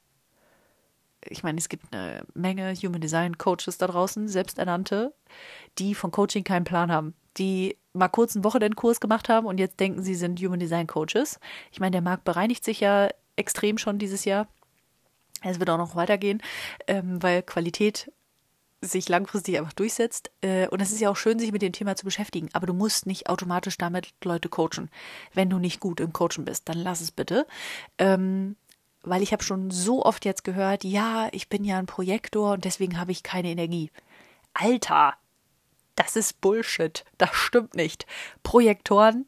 ich 1.27 1.41
meine, 1.41 1.57
es 1.57 1.69
gibt 1.69 1.91
eine 1.91 2.23
Menge 2.33 2.73
Human 2.75 3.01
Design 3.01 3.37
Coaches 3.37 3.77
da 3.77 3.87
draußen, 3.87 4.27
selbsternannte, 4.27 5.13
die 5.77 5.95
von 5.95 6.11
Coaching 6.11 6.43
keinen 6.43 6.65
Plan 6.65 6.91
haben, 6.91 7.15
die 7.37 7.77
mal 7.93 8.07
kurz 8.07 8.35
einen 8.35 8.43
Wochenendkurs 8.43 8.99
gemacht 8.99 9.29
haben 9.29 9.47
und 9.47 9.59
jetzt 9.59 9.79
denken, 9.79 10.01
sie 10.01 10.15
sind 10.15 10.39
Human 10.39 10.59
Design 10.59 10.87
Coaches. 10.87 11.39
Ich 11.71 11.79
meine, 11.79 11.91
der 11.91 12.01
Markt 12.01 12.23
bereinigt 12.23 12.63
sich 12.63 12.79
ja 12.79 13.09
extrem 13.35 13.77
schon 13.77 13.99
dieses 13.99 14.25
Jahr. 14.25 14.47
Es 15.43 15.59
wird 15.59 15.69
auch 15.69 15.77
noch 15.77 15.95
weitergehen, 15.95 16.41
ähm, 16.87 17.21
weil 17.21 17.41
Qualität 17.41 18.11
sich 18.81 19.09
langfristig 19.09 19.57
einfach 19.57 19.73
durchsetzt. 19.73 20.31
Äh, 20.41 20.67
und 20.69 20.81
es 20.81 20.91
ist 20.91 20.99
ja 20.99 21.09
auch 21.09 21.15
schön, 21.15 21.39
sich 21.39 21.51
mit 21.51 21.61
dem 21.61 21.73
Thema 21.73 21.95
zu 21.95 22.05
beschäftigen. 22.05 22.49
Aber 22.53 22.67
du 22.67 22.73
musst 22.73 23.05
nicht 23.05 23.29
automatisch 23.29 23.77
damit 23.77 24.09
Leute 24.23 24.49
coachen. 24.49 24.89
Wenn 25.33 25.49
du 25.49 25.59
nicht 25.59 25.79
gut 25.79 25.99
im 25.99 26.13
Coachen 26.13 26.45
bist, 26.45 26.67
dann 26.67 26.77
lass 26.77 27.01
es 27.01 27.11
bitte. 27.11 27.47
Ähm, 27.97 28.55
weil 29.03 29.23
ich 29.23 29.33
habe 29.33 29.43
schon 29.43 29.71
so 29.71 30.03
oft 30.03 30.25
jetzt 30.25 30.43
gehört, 30.43 30.83
ja, 30.83 31.29
ich 31.31 31.49
bin 31.49 31.63
ja 31.63 31.77
ein 31.77 31.87
Projektor 31.87 32.53
und 32.53 32.65
deswegen 32.65 32.99
habe 32.99 33.11
ich 33.11 33.23
keine 33.23 33.49
Energie. 33.49 33.91
Alter, 34.53 35.15
das 35.95 36.15
ist 36.15 36.41
Bullshit. 36.41 37.05
Das 37.17 37.33
stimmt 37.33 37.75
nicht. 37.75 38.05
Projektoren, 38.43 39.25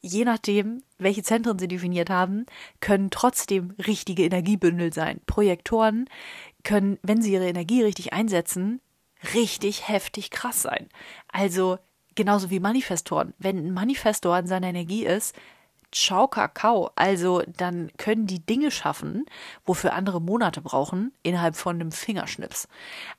je 0.00 0.24
nachdem, 0.24 0.82
welche 0.98 1.22
Zentren 1.22 1.58
sie 1.58 1.68
definiert 1.68 2.10
haben, 2.10 2.46
können 2.80 3.10
trotzdem 3.10 3.74
richtige 3.86 4.24
Energiebündel 4.24 4.92
sein. 4.92 5.20
Projektoren 5.26 6.08
können, 6.64 6.98
wenn 7.02 7.22
sie 7.22 7.32
ihre 7.32 7.48
Energie 7.48 7.82
richtig 7.82 8.12
einsetzen, 8.12 8.80
richtig 9.34 9.88
heftig 9.88 10.30
krass 10.30 10.62
sein. 10.62 10.88
Also 11.28 11.78
genauso 12.14 12.50
wie 12.50 12.60
Manifestoren. 12.60 13.34
Wenn 13.38 13.58
ein 13.58 13.72
Manifestor 13.72 14.38
in 14.38 14.46
seiner 14.46 14.68
Energie 14.68 15.04
ist, 15.04 15.34
ciao 15.92 16.28
Kakao. 16.28 16.90
Also 16.96 17.42
dann 17.56 17.90
können 17.96 18.26
die 18.26 18.44
Dinge 18.44 18.70
schaffen, 18.70 19.26
wofür 19.64 19.92
andere 19.92 20.20
Monate 20.20 20.60
brauchen, 20.60 21.12
innerhalb 21.22 21.56
von 21.56 21.76
einem 21.76 21.92
Fingerschnips. 21.92 22.68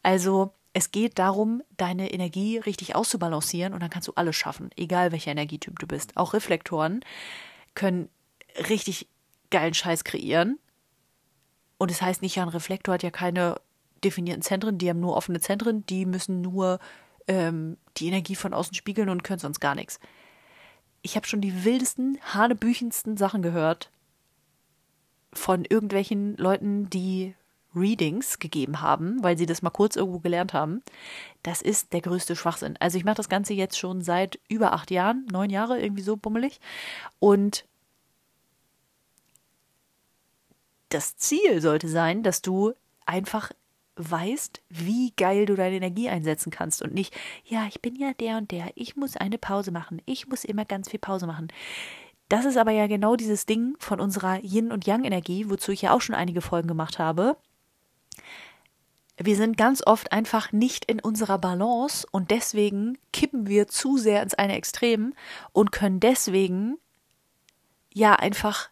Also 0.04 0.54
es 0.74 0.92
geht 0.92 1.20
darum, 1.20 1.62
deine 1.78 2.12
Energie 2.12 2.58
richtig 2.58 2.96
auszubalancieren 2.96 3.74
und 3.74 3.82
dann 3.82 3.90
kannst 3.90 4.08
du 4.08 4.14
alles 4.16 4.36
schaffen, 4.36 4.70
egal 4.78 5.12
welcher 5.12 5.32
Energietyp 5.32 5.80
du 5.80 5.88
bist. 5.88 6.16
Auch 6.16 6.34
Reflektoren 6.34 7.04
können 7.76 8.10
richtig 8.70 9.08
geilen 9.50 9.74
Scheiß 9.74 10.04
kreieren, 10.04 10.60
und 11.82 11.90
es 11.90 11.98
das 11.98 12.06
heißt 12.06 12.22
nicht, 12.22 12.36
ja, 12.36 12.44
ein 12.44 12.50
Reflektor 12.50 12.94
hat 12.94 13.02
ja 13.02 13.10
keine 13.10 13.60
definierten 14.04 14.44
Zentren, 14.44 14.78
die 14.78 14.88
haben 14.88 15.00
nur 15.00 15.16
offene 15.16 15.42
Zentren, 15.42 15.84
die 15.88 16.06
müssen 16.06 16.40
nur 16.40 16.78
ähm, 17.28 17.76
die 17.98 18.08
Energie 18.08 18.36
von 18.36 18.54
außen 18.54 18.76
spiegeln 18.76 19.10
und 19.10 19.24
können 19.24 19.40
sonst 19.40 19.60
gar 19.60 19.74
nichts. 19.74 20.00
Ich 21.02 21.16
habe 21.16 21.26
schon 21.26 21.42
die 21.42 21.64
wildesten, 21.64 22.20
hanebüchendsten 22.22 23.18
Sachen 23.18 23.42
gehört 23.42 23.90
von 25.34 25.66
irgendwelchen 25.66 26.38
Leuten, 26.38 26.88
die 26.92 27.34
Readings 27.76 28.40
gegeben 28.40 28.82
haben, 28.82 29.24
weil 29.24 29.38
sie 29.38 29.46
das 29.46 29.62
mal 29.62 29.70
kurz 29.70 29.96
irgendwo 29.96 30.20
gelernt 30.20 30.54
haben. 30.54 30.82
Das 31.44 31.62
ist 31.62 31.94
der 31.94 32.02
größte 32.02 32.36
Schwachsinn. 32.36 32.76
Also 32.80 32.98
ich 32.98 33.06
mache 33.06 33.16
das 33.16 33.30
Ganze 33.30 33.54
jetzt 33.54 33.78
schon 33.78 34.02
seit 34.02 34.40
über 34.50 34.74
acht 34.74 34.92
Jahren, 34.92 35.26
neun 35.32 35.50
Jahre, 35.50 35.80
irgendwie 35.80 36.04
so 36.04 36.18
bummelig. 36.18 36.60
Und 37.20 37.66
das 40.90 41.16
Ziel 41.18 41.62
sollte 41.62 41.88
sein, 41.88 42.24
dass 42.24 42.42
du 42.42 42.74
einfach 43.06 43.52
weißt, 43.96 44.62
wie 44.70 45.14
geil 45.16 45.46
du 45.46 45.56
deine 45.56 45.76
Energie 45.76 46.10
einsetzen 46.10 46.52
kannst 46.52 46.82
und 46.82 46.94
nicht, 46.94 47.14
ja, 47.46 47.66
ich 47.68 47.82
bin 47.82 47.96
ja 47.96 48.14
der 48.14 48.38
und 48.38 48.52
der, 48.52 48.72
ich 48.76 48.96
muss 48.96 49.18
eine 49.18 49.38
Pause 49.38 49.72
machen, 49.72 50.02
ich 50.06 50.28
muss 50.28 50.44
immer 50.44 50.66
ganz 50.66 50.90
viel 50.90 51.00
Pause 51.00 51.28
machen. 51.28 51.50
Das 52.30 52.46
ist 52.46 52.58
aber 52.58 52.72
ja 52.72 52.88
genau 52.88 53.18
dieses 53.18 53.46
Ding 53.46 53.76
von 53.78 54.00
unserer 54.00 54.42
Yin- 54.42 54.72
und 54.72 54.88
Yang-Energie, 54.88 55.50
wozu 55.50 55.74
ich 55.74 55.82
ja 55.82 55.94
auch 55.94 56.02
schon 56.02 56.16
einige 56.16 56.42
Folgen 56.42 56.70
gemacht 56.70 56.98
habe. 56.98 57.36
Wir 59.18 59.36
sind 59.36 59.58
ganz 59.58 59.86
oft 59.86 60.12
einfach 60.12 60.52
nicht 60.52 60.86
in 60.86 61.00
unserer 61.00 61.38
Balance 61.38 62.08
und 62.12 62.32
deswegen 62.32 62.98
kippen 63.14 63.48
wir 63.48 63.68
zu 63.68 63.98
sehr 63.98 64.24
ins 64.24 64.34
eine 64.34 64.56
Extrem 64.56 65.14
und 65.52 65.72
können 65.72 66.00
deswegen 66.00 66.78
ja 67.94 68.16
einfach 68.16 68.70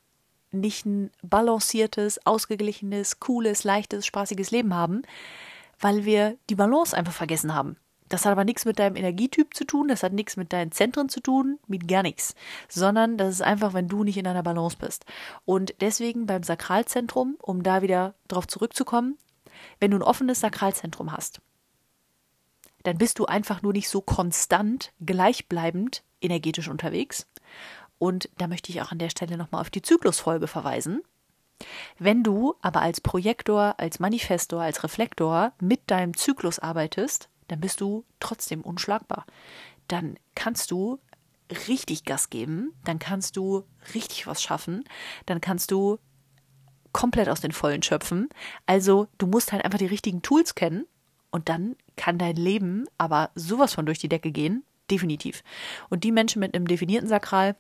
nicht 0.52 0.86
ein 0.86 1.12
balanciertes, 1.22 2.26
ausgeglichenes, 2.26 3.20
cooles, 3.20 3.64
leichtes, 3.64 4.06
spaßiges 4.06 4.50
Leben 4.50 4.74
haben, 4.74 5.04
weil 5.80 6.06
wir 6.06 6.38
die 6.50 6.56
Balance 6.56 6.98
einfach 6.98 7.14
vergessen 7.14 7.54
haben. 7.54 7.78
Das 8.08 8.26
hat 8.26 8.32
aber 8.32 8.44
nichts 8.44 8.66
mit 8.66 8.80
deinem 8.80 8.96
Energietyp 8.96 9.54
zu 9.54 9.66
tun, 9.66 9.88
das 9.88 10.02
hat 10.02 10.14
nichts 10.14 10.36
mit 10.36 10.52
deinen 10.52 10.72
Zentren 10.72 11.10
zu 11.10 11.20
tun, 11.20 11.60
mit 11.68 11.88
gar 11.88 12.02
nichts, 12.02 12.34
sondern 12.68 13.18
das 13.18 13.36
ist 13.36 13.42
einfach, 13.44 13.74
wenn 13.74 13.88
du 13.88 14.04
nicht 14.04 14.18
in 14.18 14.24
deiner 14.24 14.42
Balance 14.42 14.78
bist. 14.80 15.06
Und 15.46 15.76
deswegen 15.80 16.26
beim 16.26 16.42
Sakralzentrum, 16.42 17.38
um 17.40 17.62
da 17.62 17.84
wieder 17.84 18.16
drauf 18.28 18.48
zurückzukommen, 18.48 19.20
wenn 19.80 19.92
du 19.92 19.98
ein 19.98 20.04
offenes 20.04 20.40
Sakralzentrum 20.40 21.12
hast, 21.12 21.42
dann 22.84 22.98
bist 22.98 23.20
du 23.20 23.26
einfach 23.26 23.62
nur 23.62 23.74
nicht 23.74 23.90
so 23.90 24.02
konstant, 24.02 24.94
gleichbleibend 25.06 26.04
energetisch 26.22 26.70
unterwegs 26.70 27.28
und 28.00 28.30
da 28.38 28.48
möchte 28.48 28.72
ich 28.72 28.82
auch 28.82 28.92
an 28.92 29.00
der 29.00 29.10
Stelle 29.10 29.38
nochmal 29.38 29.62
auf 29.62 29.70
die 29.70 29.82
Zyklusfolge 29.82 30.48
verweisen. 30.48 31.04
Wenn 31.98 32.24
du 32.24 32.56
aber 32.62 32.82
als 32.82 33.02
Projektor, 33.02 33.76
als 33.78 34.00
Manifestor, 34.00 34.62
als 34.62 34.84
Reflektor 34.84 35.52
mit 35.60 35.92
deinem 35.92 36.16
Zyklus 36.16 36.58
arbeitest, 36.58 37.30
dann 37.50 37.60
bist 37.60 37.82
du 37.82 38.06
trotzdem 38.22 38.62
unschlagbar. 38.62 39.26
Dann 39.90 40.18
kannst 40.36 40.72
du 40.72 41.00
richtig 41.68 42.06
Gas 42.06 42.30
geben, 42.30 42.74
dann 42.86 43.00
kannst 43.00 43.36
du 43.36 43.66
richtig 43.94 44.28
was 44.28 44.42
schaffen, 44.42 44.86
dann 45.26 45.42
kannst 45.42 45.72
du 45.72 46.00
komplett 46.92 47.30
aus 47.30 47.42
den 47.42 47.52
Vollen 47.52 47.84
schöpfen. 47.84 48.30
Also 48.66 49.08
du 49.18 49.28
musst 49.28 49.52
halt 49.52 49.64
einfach 49.64 49.80
die 49.80 49.86
richtigen 49.86 50.22
Tools 50.22 50.56
kennen 50.56 50.86
und 51.32 51.50
dann 51.50 51.76
kann 51.96 52.18
dein 52.18 52.36
Leben 52.36 52.86
aber 52.98 53.32
sowas 53.36 53.74
von 53.74 53.86
durch 53.86 54.00
die 54.00 54.10
Decke 54.10 54.32
gehen, 54.32 54.64
definitiv. 54.90 55.44
Und 55.90 56.04
die 56.04 56.12
Menschen 56.12 56.40
mit 56.40 56.56
einem 56.56 56.68
definierten 56.68 57.10
Sakral, 57.10 57.56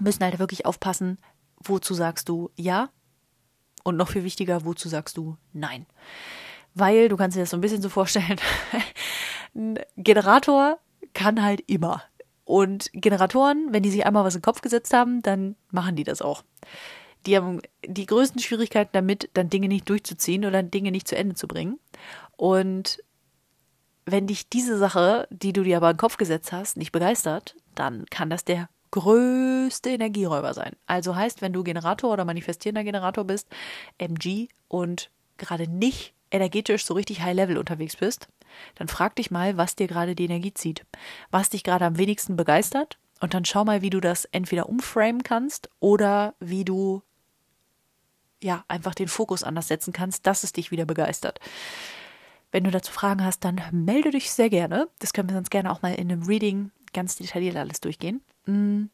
müssen 0.00 0.24
halt 0.24 0.38
wirklich 0.38 0.66
aufpassen, 0.66 1.18
wozu 1.62 1.94
sagst 1.94 2.28
du 2.28 2.50
ja 2.56 2.90
und 3.84 3.96
noch 3.96 4.08
viel 4.08 4.24
wichtiger, 4.24 4.64
wozu 4.64 4.88
sagst 4.88 5.16
du 5.16 5.36
nein. 5.52 5.86
Weil, 6.74 7.08
du 7.08 7.16
kannst 7.16 7.36
dir 7.36 7.40
das 7.40 7.50
so 7.50 7.56
ein 7.56 7.60
bisschen 7.60 7.82
so 7.82 7.88
vorstellen, 7.88 8.40
ein 9.54 9.78
Generator 9.96 10.78
kann 11.12 11.42
halt 11.42 11.62
immer. 11.68 12.02
Und 12.44 12.90
Generatoren, 12.92 13.68
wenn 13.70 13.82
die 13.82 13.90
sich 13.90 14.04
einmal 14.04 14.24
was 14.24 14.34
in 14.34 14.40
den 14.40 14.44
Kopf 14.44 14.60
gesetzt 14.60 14.92
haben, 14.92 15.22
dann 15.22 15.56
machen 15.70 15.96
die 15.96 16.04
das 16.04 16.20
auch. 16.20 16.42
Die 17.26 17.36
haben 17.36 17.60
die 17.86 18.06
größten 18.06 18.40
Schwierigkeiten 18.40 18.90
damit, 18.92 19.30
dann 19.34 19.50
Dinge 19.50 19.68
nicht 19.68 19.88
durchzuziehen 19.88 20.44
oder 20.44 20.62
Dinge 20.62 20.90
nicht 20.90 21.08
zu 21.08 21.16
Ende 21.16 21.34
zu 21.34 21.46
bringen. 21.46 21.78
Und 22.36 23.02
wenn 24.06 24.26
dich 24.26 24.48
diese 24.48 24.76
Sache, 24.76 25.26
die 25.30 25.52
du 25.52 25.62
dir 25.62 25.78
aber 25.78 25.90
in 25.90 25.94
den 25.94 26.00
Kopf 26.00 26.16
gesetzt 26.16 26.52
hast, 26.52 26.76
nicht 26.76 26.92
begeistert, 26.92 27.56
dann 27.74 28.04
kann 28.06 28.30
das 28.30 28.44
der 28.44 28.68
größte 28.90 29.90
Energieräuber 29.90 30.54
sein. 30.54 30.76
Also 30.86 31.16
heißt, 31.16 31.42
wenn 31.42 31.52
du 31.52 31.64
Generator 31.64 32.12
oder 32.12 32.24
manifestierender 32.24 32.84
Generator 32.84 33.24
bist, 33.24 33.48
MG 33.98 34.48
und 34.68 35.10
gerade 35.36 35.68
nicht 35.68 36.14
energetisch 36.30 36.84
so 36.84 36.94
richtig 36.94 37.22
High 37.22 37.34
Level 37.34 37.58
unterwegs 37.58 37.96
bist, 37.96 38.28
dann 38.76 38.88
frag 38.88 39.16
dich 39.16 39.30
mal, 39.30 39.56
was 39.56 39.74
dir 39.74 39.88
gerade 39.88 40.14
die 40.14 40.26
Energie 40.26 40.54
zieht, 40.54 40.84
was 41.30 41.50
dich 41.50 41.64
gerade 41.64 41.84
am 41.84 41.98
wenigsten 41.98 42.36
begeistert 42.36 42.98
und 43.20 43.34
dann 43.34 43.44
schau 43.44 43.64
mal, 43.64 43.82
wie 43.82 43.90
du 43.90 44.00
das 44.00 44.26
entweder 44.26 44.68
umframen 44.68 45.22
kannst 45.22 45.70
oder 45.80 46.34
wie 46.40 46.64
du 46.64 47.02
ja 48.44 48.64
einfach 48.68 48.94
den 48.94 49.08
Fokus 49.08 49.42
anders 49.42 49.68
setzen 49.68 49.92
kannst, 49.92 50.26
dass 50.26 50.44
es 50.44 50.52
dich 50.52 50.70
wieder 50.70 50.84
begeistert. 50.84 51.40
Wenn 52.52 52.64
du 52.64 52.70
dazu 52.70 52.92
Fragen 52.92 53.24
hast, 53.24 53.44
dann 53.44 53.60
melde 53.72 54.10
dich 54.10 54.30
sehr 54.30 54.50
gerne. 54.50 54.88
Das 55.00 55.12
können 55.12 55.28
wir 55.28 55.34
sonst 55.34 55.50
gerne 55.50 55.72
auch 55.72 55.82
mal 55.82 55.94
in 55.94 56.12
einem 56.12 56.22
Reading 56.22 56.70
ganz 56.92 57.16
detailliert 57.16 57.56
alles 57.56 57.80
durchgehen. 57.80 58.22
Mhm. 58.46 58.90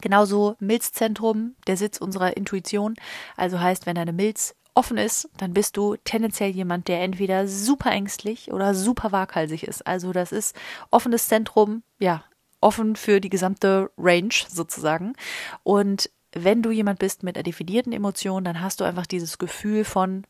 Genauso 0.00 0.56
Milzzentrum, 0.60 1.56
der 1.66 1.76
Sitz 1.76 1.98
unserer 1.98 2.36
Intuition. 2.36 2.94
Also 3.36 3.58
heißt, 3.58 3.86
wenn 3.86 3.96
deine 3.96 4.12
Milz 4.12 4.54
offen 4.74 4.98
ist, 4.98 5.28
dann 5.38 5.54
bist 5.54 5.76
du 5.76 5.96
tendenziell 6.04 6.50
jemand, 6.50 6.86
der 6.88 7.00
entweder 7.00 7.48
super 7.48 7.90
ängstlich 7.90 8.52
oder 8.52 8.74
super 8.74 9.10
waghalsig 9.10 9.64
ist. 9.64 9.86
Also 9.86 10.12
das 10.12 10.32
ist 10.32 10.54
offenes 10.90 11.28
Zentrum, 11.28 11.82
ja, 11.98 12.24
offen 12.60 12.94
für 12.94 13.20
die 13.20 13.30
gesamte 13.30 13.90
Range 13.96 14.34
sozusagen. 14.48 15.14
Und 15.62 16.10
wenn 16.44 16.62
du 16.62 16.70
jemand 16.70 16.98
bist 16.98 17.22
mit 17.22 17.36
einer 17.36 17.42
definierten 17.42 17.92
Emotion, 17.92 18.44
dann 18.44 18.60
hast 18.60 18.80
du 18.80 18.84
einfach 18.84 19.06
dieses 19.06 19.38
Gefühl 19.38 19.84
von, 19.84 20.26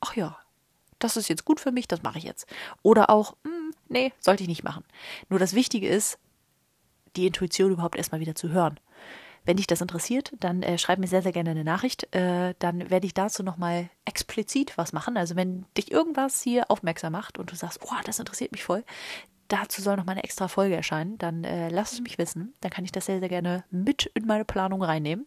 ach 0.00 0.16
ja, 0.16 0.38
das 0.98 1.16
ist 1.16 1.28
jetzt 1.28 1.44
gut 1.44 1.60
für 1.60 1.72
mich, 1.72 1.88
das 1.88 2.02
mache 2.02 2.18
ich 2.18 2.24
jetzt. 2.24 2.46
Oder 2.82 3.08
auch, 3.08 3.36
hm, 3.44 3.72
nee, 3.88 4.12
sollte 4.18 4.42
ich 4.42 4.48
nicht 4.48 4.64
machen. 4.64 4.84
Nur 5.28 5.38
das 5.38 5.54
Wichtige 5.54 5.88
ist, 5.88 6.18
die 7.16 7.26
Intuition 7.26 7.72
überhaupt 7.72 7.96
erstmal 7.96 8.20
wieder 8.20 8.34
zu 8.34 8.50
hören. 8.50 8.78
Wenn 9.44 9.56
dich 9.56 9.66
das 9.66 9.80
interessiert, 9.80 10.32
dann 10.38 10.62
äh, 10.62 10.76
schreib 10.76 10.98
mir 10.98 11.06
sehr, 11.06 11.22
sehr 11.22 11.32
gerne 11.32 11.50
eine 11.50 11.64
Nachricht. 11.64 12.14
Äh, 12.14 12.54
dann 12.58 12.90
werde 12.90 13.06
ich 13.06 13.14
dazu 13.14 13.42
nochmal 13.42 13.88
explizit 14.04 14.76
was 14.76 14.92
machen. 14.92 15.16
Also 15.16 15.34
wenn 15.34 15.64
dich 15.78 15.90
irgendwas 15.90 16.42
hier 16.42 16.70
aufmerksam 16.70 17.12
macht 17.12 17.38
und 17.38 17.50
du 17.50 17.56
sagst, 17.56 17.80
oh, 17.82 17.96
das 18.04 18.18
interessiert 18.18 18.52
mich 18.52 18.64
voll, 18.64 18.84
dazu 19.52 19.82
soll 19.82 19.96
nochmal 19.96 20.14
eine 20.14 20.24
extra 20.24 20.48
Folge 20.48 20.76
erscheinen, 20.76 21.18
dann 21.18 21.44
äh, 21.44 21.68
lass 21.68 21.92
es 21.92 22.00
mich 22.00 22.18
wissen. 22.18 22.54
Dann 22.60 22.70
kann 22.70 22.84
ich 22.84 22.92
das 22.92 23.06
sehr, 23.06 23.20
sehr 23.20 23.28
gerne 23.28 23.64
mit 23.70 24.06
in 24.14 24.26
meine 24.26 24.44
Planung 24.44 24.82
reinnehmen. 24.82 25.24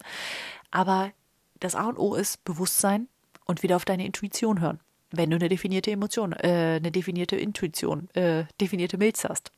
Aber 0.70 1.12
das 1.60 1.74
A 1.74 1.86
und 1.86 1.98
O 1.98 2.14
ist 2.14 2.44
Bewusstsein 2.44 3.08
und 3.44 3.62
wieder 3.62 3.76
auf 3.76 3.84
deine 3.84 4.06
Intuition 4.06 4.60
hören 4.60 4.80
wenn 5.16 5.30
du 5.30 5.36
eine 5.36 5.48
definierte 5.48 5.90
Emotion, 5.90 6.32
äh, 6.32 6.76
eine 6.76 6.90
definierte 6.90 7.36
Intuition, 7.36 8.08
äh, 8.14 8.44
definierte 8.60 8.98
Milz 8.98 9.24
hast. 9.24 9.52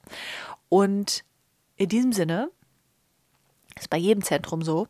Und 0.69 1.25
in 1.77 1.89
diesem 1.89 2.13
Sinne 2.13 2.51
ist 3.79 3.91
bei 3.91 3.99
jedem 3.99 4.23
Zentrum 4.23 4.63
so, 4.63 4.89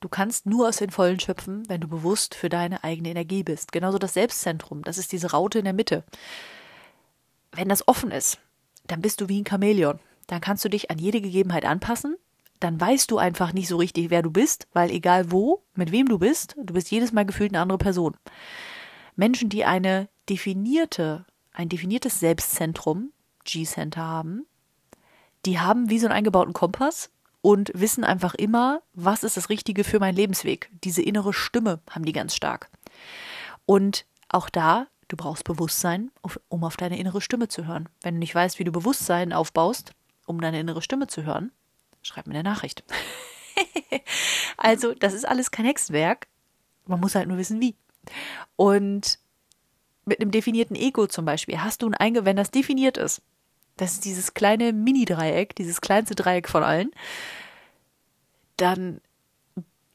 du 0.00 0.08
kannst 0.08 0.46
nur 0.46 0.68
aus 0.68 0.78
den 0.78 0.90
Vollen 0.90 1.20
schöpfen, 1.20 1.62
wenn 1.68 1.80
du 1.80 1.88
bewusst 1.88 2.34
für 2.34 2.48
deine 2.48 2.82
eigene 2.82 3.10
Energie 3.10 3.42
bist. 3.42 3.72
Genauso 3.72 3.98
das 3.98 4.14
Selbstzentrum, 4.14 4.82
das 4.82 4.98
ist 4.98 5.12
diese 5.12 5.30
Raute 5.30 5.58
in 5.58 5.64
der 5.64 5.74
Mitte. 5.74 6.04
Wenn 7.52 7.68
das 7.68 7.86
offen 7.86 8.10
ist, 8.10 8.38
dann 8.86 9.00
bist 9.00 9.20
du 9.20 9.28
wie 9.28 9.40
ein 9.40 9.46
Chamäleon. 9.46 9.98
Dann 10.26 10.40
kannst 10.40 10.64
du 10.64 10.68
dich 10.68 10.90
an 10.90 10.98
jede 10.98 11.20
Gegebenheit 11.20 11.64
anpassen. 11.64 12.16
Dann 12.60 12.80
weißt 12.80 13.10
du 13.10 13.18
einfach 13.18 13.52
nicht 13.52 13.68
so 13.68 13.76
richtig, 13.76 14.10
wer 14.10 14.22
du 14.22 14.30
bist, 14.30 14.68
weil 14.72 14.90
egal 14.90 15.30
wo, 15.30 15.62
mit 15.74 15.92
wem 15.92 16.08
du 16.08 16.18
bist, 16.18 16.56
du 16.62 16.74
bist 16.74 16.90
jedes 16.90 17.12
Mal 17.12 17.26
gefühlt 17.26 17.52
eine 17.52 17.60
andere 17.60 17.78
Person. 17.78 18.16
Menschen, 19.16 19.48
die 19.48 19.64
eine 19.64 20.08
definierte, 20.28 21.26
ein 21.52 21.68
definiertes 21.68 22.20
Selbstzentrum, 22.20 23.12
G-Center 23.44 24.02
haben, 24.02 24.46
die 25.44 25.60
haben 25.60 25.90
wie 25.90 25.98
so 25.98 26.06
einen 26.06 26.16
eingebauten 26.16 26.54
Kompass 26.54 27.10
und 27.42 27.70
wissen 27.74 28.04
einfach 28.04 28.34
immer, 28.34 28.80
was 28.94 29.22
ist 29.22 29.36
das 29.36 29.50
Richtige 29.50 29.84
für 29.84 30.00
meinen 30.00 30.16
Lebensweg. 30.16 30.70
Diese 30.82 31.02
innere 31.02 31.34
Stimme 31.34 31.80
haben 31.90 32.06
die 32.06 32.12
ganz 32.12 32.34
stark. 32.34 32.70
Und 33.66 34.06
auch 34.28 34.48
da, 34.48 34.86
du 35.08 35.16
brauchst 35.16 35.44
Bewusstsein, 35.44 36.10
um 36.48 36.64
auf 36.64 36.76
deine 36.76 36.98
innere 36.98 37.20
Stimme 37.20 37.48
zu 37.48 37.66
hören. 37.66 37.88
Wenn 38.02 38.14
du 38.14 38.18
nicht 38.20 38.34
weißt, 38.34 38.58
wie 38.58 38.64
du 38.64 38.72
Bewusstsein 38.72 39.32
aufbaust, 39.32 39.92
um 40.26 40.40
deine 40.40 40.60
innere 40.60 40.82
Stimme 40.82 41.06
zu 41.06 41.24
hören, 41.24 41.52
schreib 42.02 42.26
mir 42.26 42.34
eine 42.34 42.42
Nachricht. 42.42 42.84
also, 44.56 44.94
das 44.94 45.14
ist 45.14 45.26
alles 45.26 45.50
kein 45.50 45.66
Hexenwerk. 45.66 46.26
Man 46.86 47.00
muss 47.00 47.14
halt 47.14 47.28
nur 47.28 47.38
wissen, 47.38 47.60
wie. 47.60 47.76
Und 48.56 49.18
mit 50.04 50.20
einem 50.20 50.30
definierten 50.30 50.76
Ego 50.76 51.06
zum 51.06 51.24
Beispiel 51.24 51.60
hast 51.62 51.82
du 51.82 51.88
ein 51.88 51.94
Einge, 51.94 52.24
wenn 52.24 52.36
das 52.36 52.50
definiert 52.50 52.98
ist, 52.98 53.22
das 53.76 53.92
ist 53.92 54.04
dieses 54.04 54.34
kleine 54.34 54.72
Mini-Dreieck, 54.72 55.56
dieses 55.56 55.80
kleinste 55.80 56.14
Dreieck 56.14 56.48
von 56.48 56.62
allen, 56.62 56.92
dann 58.56 59.00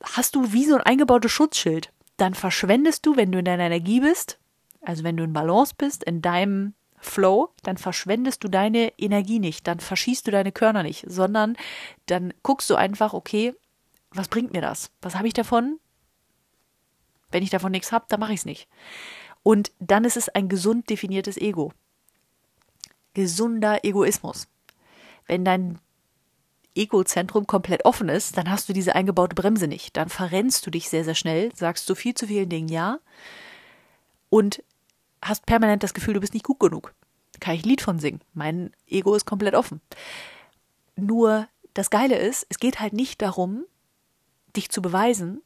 hast 0.03 0.35
du 0.35 0.51
wie 0.51 0.65
so 0.65 0.75
ein 0.75 0.81
eingebautes 0.81 1.31
Schutzschild. 1.31 1.93
Dann 2.17 2.33
verschwendest 2.33 3.05
du, 3.05 3.15
wenn 3.15 3.31
du 3.31 3.39
in 3.39 3.45
deiner 3.45 3.65
Energie 3.65 4.01
bist, 4.01 4.38
also 4.81 5.03
wenn 5.03 5.17
du 5.17 5.23
in 5.23 5.33
Balance 5.33 5.73
bist, 5.77 6.03
in 6.03 6.21
deinem 6.21 6.73
Flow, 6.97 7.49
dann 7.63 7.77
verschwendest 7.77 8.43
du 8.43 8.49
deine 8.49 8.91
Energie 8.97 9.39
nicht, 9.39 9.67
dann 9.67 9.79
verschießt 9.79 10.27
du 10.27 10.31
deine 10.31 10.51
Körner 10.51 10.83
nicht, 10.83 11.05
sondern 11.07 11.57
dann 12.07 12.33
guckst 12.43 12.69
du 12.69 12.75
einfach, 12.75 13.13
okay, 13.13 13.53
was 14.11 14.27
bringt 14.27 14.53
mir 14.53 14.61
das? 14.61 14.91
Was 15.01 15.15
habe 15.15 15.27
ich 15.27 15.33
davon? 15.33 15.79
Wenn 17.31 17.43
ich 17.43 17.49
davon 17.49 17.71
nichts 17.71 17.91
habe, 17.91 18.05
dann 18.09 18.19
mache 18.19 18.33
ich 18.33 18.39
es 18.39 18.45
nicht. 18.45 18.67
Und 19.43 19.71
dann 19.79 20.03
ist 20.03 20.17
es 20.17 20.29
ein 20.29 20.49
gesund 20.49 20.89
definiertes 20.89 21.37
Ego. 21.37 21.71
Gesunder 23.13 23.85
Egoismus. 23.85 24.47
Wenn 25.25 25.45
dein 25.45 25.79
Egozentrum 26.75 27.47
komplett 27.47 27.85
offen 27.85 28.09
ist, 28.09 28.37
dann 28.37 28.49
hast 28.49 28.67
du 28.67 28.73
diese 28.73 28.95
eingebaute 28.95 29.35
Bremse 29.35 29.67
nicht. 29.67 29.95
Dann 29.95 30.09
verrennst 30.09 30.65
du 30.65 30.71
dich 30.71 30.89
sehr, 30.89 31.03
sehr 31.03 31.15
schnell, 31.15 31.53
sagst 31.55 31.89
du 31.89 31.95
viel 31.95 32.15
zu 32.15 32.27
vielen 32.27 32.49
Dingen 32.49 32.69
Ja 32.69 32.99
und 34.29 34.63
hast 35.21 35.45
permanent 35.45 35.83
das 35.83 35.93
Gefühl, 35.93 36.13
du 36.13 36.19
bist 36.19 36.33
nicht 36.33 36.45
gut 36.45 36.59
genug. 36.59 36.93
Kann 37.39 37.55
ich 37.55 37.63
ein 37.63 37.69
Lied 37.69 37.81
von 37.81 37.99
singen. 37.99 38.21
Mein 38.33 38.71
Ego 38.87 39.15
ist 39.15 39.25
komplett 39.25 39.55
offen. 39.55 39.81
Nur 40.95 41.47
das 41.73 41.89
Geile 41.89 42.17
ist, 42.17 42.45
es 42.49 42.59
geht 42.59 42.79
halt 42.79 42.93
nicht 42.93 43.21
darum, 43.21 43.63
dich 44.55 44.69
zu 44.69 44.81
beweisen. 44.81 45.41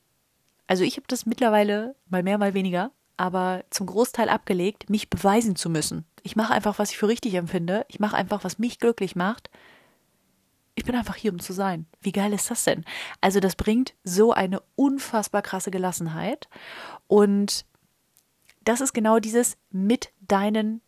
Also 0.67 0.83
ich 0.83 0.97
habe 0.97 1.05
das 1.07 1.25
mittlerweile 1.25 1.95
mal 2.09 2.23
mehr, 2.23 2.37
mal 2.37 2.53
weniger, 2.53 2.91
aber 3.17 3.63
zum 3.69 3.85
Großteil 3.85 4.29
abgelegt, 4.29 4.89
mich 4.89 5.09
beweisen 5.09 5.55
zu 5.55 5.69
müssen. 5.69 6.05
Ich 6.23 6.35
mache 6.35 6.53
einfach, 6.53 6.79
was 6.79 6.91
ich 6.91 6.97
für 6.97 7.07
richtig 7.07 7.35
empfinde. 7.35 7.85
Ich 7.89 7.99
mache 7.99 8.15
einfach, 8.15 8.43
was 8.43 8.57
mich 8.57 8.79
glücklich 8.79 9.15
macht. 9.15 9.49
Ich 10.75 10.85
bin 10.85 10.95
einfach 10.95 11.15
hier, 11.15 11.31
um 11.31 11.39
zu 11.39 11.53
sein. 11.53 11.85
Wie 12.01 12.11
geil 12.11 12.33
ist 12.33 12.49
das 12.49 12.63
denn? 12.63 12.83
Also 13.21 13.39
das 13.39 13.55
bringt 13.55 13.93
so 14.03 14.31
eine 14.31 14.61
unfassbar 14.75 15.41
krasse 15.41 15.69
Gelassenheit. 15.69 16.47
Und 17.07 17.65
das 18.65 18.81
ist 18.81 18.93
genau 18.93 19.19
dieses 19.19 19.57
mit 19.71 20.11
deinen 20.21 20.81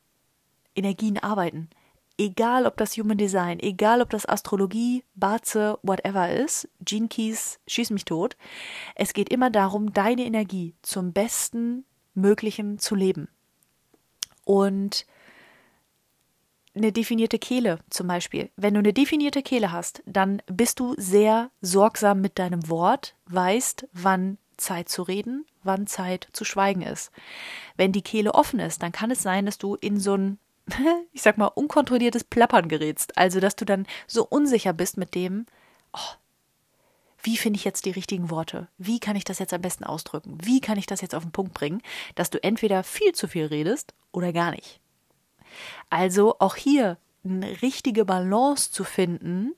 Energien 0.75 1.17
arbeiten. 1.17 1.69
Egal, 2.17 2.65
ob 2.65 2.77
das 2.77 2.95
Human 2.95 3.17
Design, 3.17 3.59
egal, 3.59 4.01
ob 4.01 4.09
das 4.09 4.25
Astrologie, 4.25 5.03
Barze, 5.15 5.77
whatever 5.83 6.31
ist, 6.31 6.69
Gene 6.79 7.09
Keys, 7.09 7.59
schieß 7.67 7.89
mich 7.89 8.05
tot. 8.05 8.37
Es 8.95 9.13
geht 9.13 9.29
immer 9.29 9.49
darum, 9.49 9.91
deine 9.91 10.23
Energie 10.23 10.75
zum 10.81 11.11
besten 11.11 11.83
Möglichen 12.13 12.79
zu 12.79 12.95
leben. 12.95 13.27
Und 14.45 15.05
eine 16.73 16.91
definierte 16.91 17.39
Kehle 17.39 17.79
zum 17.89 18.07
Beispiel. 18.07 18.49
Wenn 18.55 18.73
du 18.73 18.79
eine 18.79 18.93
definierte 18.93 19.41
Kehle 19.41 19.71
hast, 19.71 20.03
dann 20.05 20.41
bist 20.47 20.79
du 20.79 20.93
sehr 20.97 21.51
sorgsam 21.61 22.21
mit 22.21 22.37
deinem 22.39 22.69
Wort, 22.69 23.15
weißt, 23.27 23.87
wann 23.93 24.37
Zeit 24.57 24.89
zu 24.89 25.03
reden, 25.03 25.45
wann 25.63 25.87
Zeit 25.87 26.27
zu 26.33 26.45
schweigen 26.45 26.81
ist. 26.81 27.11
Wenn 27.75 27.91
die 27.91 28.01
Kehle 28.01 28.33
offen 28.33 28.59
ist, 28.59 28.83
dann 28.83 28.91
kann 28.91 29.11
es 29.11 29.21
sein, 29.21 29.45
dass 29.45 29.57
du 29.57 29.75
in 29.75 29.99
so 29.99 30.15
ein, 30.15 30.39
ich 31.13 31.21
sag 31.21 31.37
mal, 31.37 31.47
unkontrolliertes 31.47 32.23
Plappern 32.23 32.67
gerätst. 32.67 33.17
Also, 33.17 33.39
dass 33.39 33.55
du 33.55 33.65
dann 33.65 33.85
so 34.07 34.25
unsicher 34.25 34.73
bist 34.73 34.97
mit 34.97 35.15
dem, 35.15 35.45
oh, 35.93 36.15
wie 37.25 37.37
finde 37.37 37.57
ich 37.57 37.65
jetzt 37.65 37.85
die 37.85 37.91
richtigen 37.91 38.29
Worte? 38.29 38.67
Wie 38.77 38.99
kann 38.99 39.15
ich 39.15 39.23
das 39.23 39.39
jetzt 39.39 39.53
am 39.53 39.61
besten 39.61 39.83
ausdrücken? 39.83 40.37
Wie 40.43 40.61
kann 40.61 40.77
ich 40.77 40.85
das 40.85 41.01
jetzt 41.01 41.15
auf 41.15 41.23
den 41.23 41.31
Punkt 41.31 41.55
bringen, 41.55 41.81
dass 42.13 42.29
du 42.29 42.41
entweder 42.43 42.83
viel 42.83 43.13
zu 43.13 43.27
viel 43.27 43.47
redest 43.47 43.95
oder 44.11 44.31
gar 44.31 44.51
nicht? 44.51 44.79
Also 45.89 46.35
auch 46.37 46.55
hier 46.55 46.97
eine 47.23 47.61
richtige 47.63 48.05
Balance 48.05 48.71
zu 48.71 48.83
finden. 48.83 49.55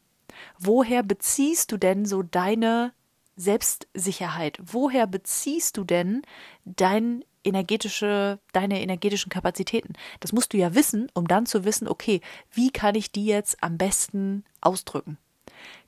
Woher 0.57 1.03
beziehst 1.03 1.71
du 1.71 1.77
denn 1.77 2.05
so 2.05 2.23
deine 2.23 2.93
Selbstsicherheit? 3.37 4.59
Woher 4.61 5.07
beziehst 5.07 5.77
du 5.77 5.85
denn 5.85 6.23
dein 6.65 7.23
energetische, 7.43 8.39
deine 8.51 8.81
energetischen 8.81 9.29
Kapazitäten? 9.29 9.93
Das 10.19 10.33
musst 10.33 10.51
du 10.51 10.57
ja 10.57 10.75
wissen, 10.75 11.09
um 11.13 11.27
dann 11.27 11.45
zu 11.45 11.63
wissen, 11.63 11.87
okay, 11.87 12.19
wie 12.51 12.71
kann 12.71 12.95
ich 12.95 13.11
die 13.11 13.25
jetzt 13.25 13.63
am 13.63 13.77
besten 13.77 14.43
ausdrücken? 14.59 15.17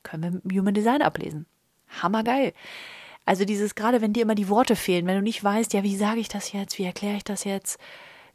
Können 0.03 0.23
wir 0.23 0.41
im 0.43 0.59
Human 0.59 0.73
Design 0.73 1.01
ablesen. 1.01 1.45
Hammergeil. 2.01 2.53
Also 3.25 3.45
dieses, 3.45 3.75
gerade 3.75 4.01
wenn 4.01 4.13
dir 4.13 4.23
immer 4.23 4.35
die 4.35 4.49
Worte 4.49 4.75
fehlen, 4.75 5.05
wenn 5.05 5.17
du 5.17 5.21
nicht 5.21 5.43
weißt, 5.43 5.73
ja, 5.73 5.83
wie 5.83 5.97
sage 5.97 6.19
ich 6.19 6.29
das 6.29 6.53
jetzt, 6.53 6.77
wie 6.77 6.85
erkläre 6.85 7.17
ich 7.17 7.23
das 7.23 7.43
jetzt, 7.43 7.79